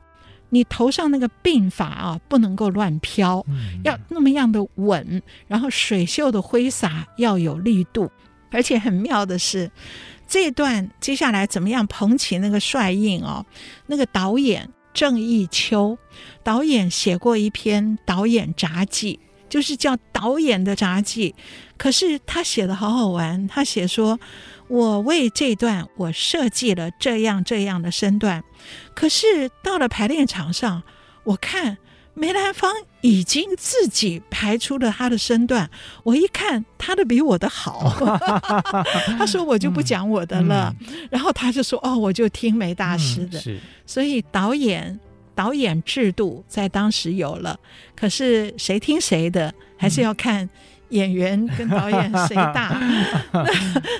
[0.52, 3.46] 你头上那个鬓发啊，不能够乱飘，
[3.84, 8.10] 要那么样的稳，然后水袖的挥洒要有力度，
[8.50, 9.70] 而且很妙的是，
[10.26, 13.46] 这段接下来怎么样捧起那个帅印哦？
[13.86, 15.98] 那个导演郑义秋
[16.42, 19.18] 导演写过一篇导演杂记，
[19.48, 21.34] 就是叫导演的杂记，
[21.76, 24.18] 可是他写的好好玩，他写说。
[24.68, 28.44] 我为这段我设计了这样这样的身段，
[28.94, 30.84] 可是到了排练场上，
[31.24, 31.78] 我看
[32.14, 32.72] 梅兰芳
[33.02, 35.68] 已经自己排出了他的身段，
[36.02, 37.92] 我一看他的比我的好，
[39.18, 40.86] 他说我就不讲我的了，嗯。
[40.88, 44.98] 嗯、然后他就说哦，我就听梅大师的，嗯、所以导演
[45.34, 47.58] 导演制度在当时有了，
[47.96, 50.48] 可是谁听谁的，还是要看。
[50.90, 52.78] 演员跟导演谁大？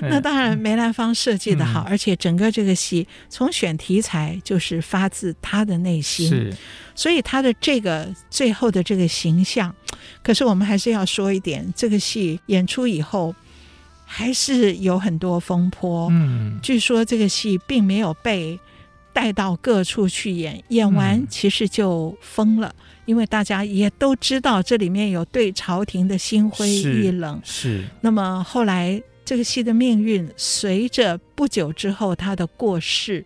[0.01, 6.53] 那那当然梅兰芳设计的好，嗯、而且整个这个戏从选题材就是发自他的内心，是
[6.93, 9.73] 所以他的这个最后的这个形象。
[10.23, 13.33] 可是我们还是要说一点，这个戏演出以后
[14.05, 16.07] 还是有很多风波。
[16.11, 18.59] 嗯，据说这个戏并没有被
[19.13, 22.73] 带到各处去演，演完其实就封了。
[22.77, 27.79] 嗯因为大家也都知道这里面有对朝廷的心灰意冷，是。
[27.79, 33.25] 是那么后来这个戏的命运，随着不久之后他的过世，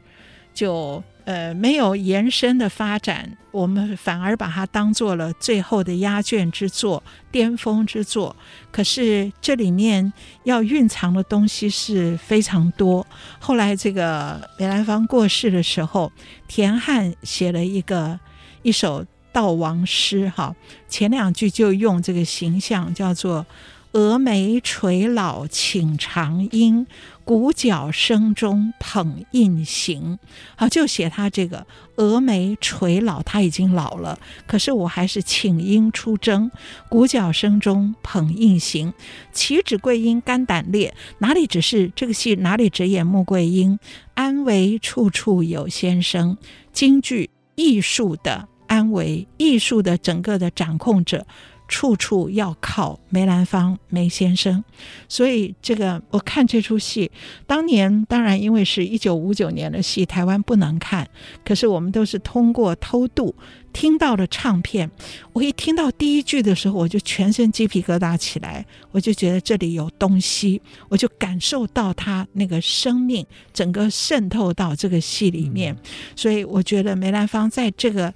[0.53, 3.37] 就呃没有延伸的发展。
[3.51, 7.01] 我们反而把它当做了最后的压卷之作、
[7.31, 8.35] 巅峰之作。
[8.71, 10.11] 可是这里面
[10.43, 13.05] 要蕴藏的东西是非常多。
[13.39, 16.11] 后来这个梅兰芳过世的时候，
[16.47, 18.19] 田汉写了一个
[18.61, 19.05] 一首。
[19.35, 20.55] 悼亡诗哈，
[20.87, 23.45] 前两句就用这个形象，叫做
[23.91, 26.85] “蛾眉垂老请长缨，
[27.25, 30.17] 鼓角声中捧印行”。
[30.55, 31.67] 好，就写他这个
[31.97, 34.17] 蛾眉垂老，他已经老了，
[34.47, 36.49] 可是我还是请缨出征，
[36.87, 38.93] 鼓角声中捧印行。
[39.33, 43.77] 岂止桂英肝胆裂，哪里只是这个戏，哪里只演穆桂英？
[44.13, 46.37] 安危处处有先生，
[46.71, 48.47] 京剧艺术的。
[48.67, 51.25] 安为艺术的整个的掌控者，
[51.67, 54.63] 处处要靠梅兰芳梅先生。
[55.09, 57.09] 所以这个我看这出戏，
[57.47, 61.07] 当年当然因为是一九五九年的戏，台湾不能看，
[61.43, 63.33] 可是我们都是通过偷渡
[63.73, 64.89] 听到了唱片。
[65.33, 75.75] 我一听到第一句的时候，我就全身鸡皮疙瘩起来，我就觉得这里有东西，我就感受到他那个生命整个渗透到这个戏里面。
[76.15, 78.13] 所以我觉得梅兰芳在这个。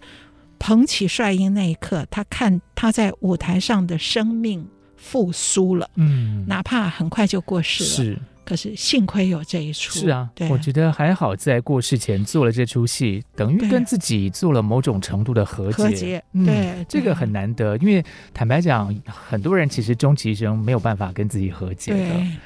[0.60, 8.20] 捧起帅英那一刻，他看他在舞台上的生命复苏了，嗯，哪怕很快就过世了，是。
[8.50, 15.84] 可是幸亏有这一出，是啊，对，我觉得还好，在过世前做了这出戏，等于跟自己做了某种程度的和解。
[15.84, 21.94] 和解，对，嗯、这个很难得，因为坦白讲，很多人其实终其一生没有办法跟自己和解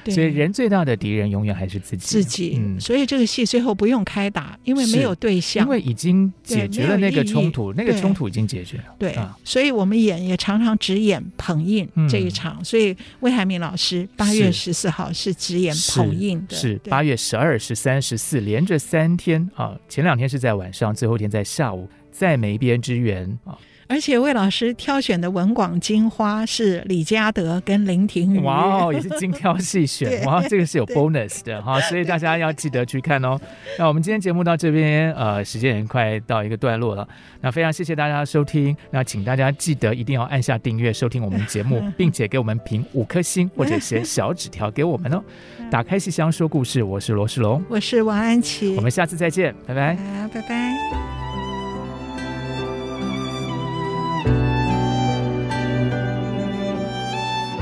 [0.04, 2.04] 的，所以人最大的敌人永远还是自己。
[2.04, 8.84] 自己，嗯，所以这个戏最后不用开打，因为没有对象，因为已经解决了那个冲突，那个冲突已经解决了。
[8.98, 15.72] 对，啊、所以我们演也常常只演捧印这一场，嗯、所以魏海敏老师八月十四号是只演。
[16.00, 23.58] 捧印的是八月十二、十三、十四连着三天啊，前两天是在晚上，最后一天在下午，在梅边之缘啊。
[23.86, 33.38] 而且魏老师挑选的文广金花是李嘉德跟林庭宇，哇哦，也是精挑细选， 哇，这个是有 bonus 的哈，所以大家要记得去看哦。
[33.78, 37.06] 那我们今天节目到这边，呃，时间也快到一个段落了。
[37.40, 45.22] 那非常谢谢大家收听，那请大家记得一定要按下订阅收听我们节目， 并且给我们评五颗星或者写小纸条给我们哦。
[45.70, 51.33] 打开戏箱说故事，我是罗世龙，我是王安琪，我们下次再见，拜拜，好，拜拜。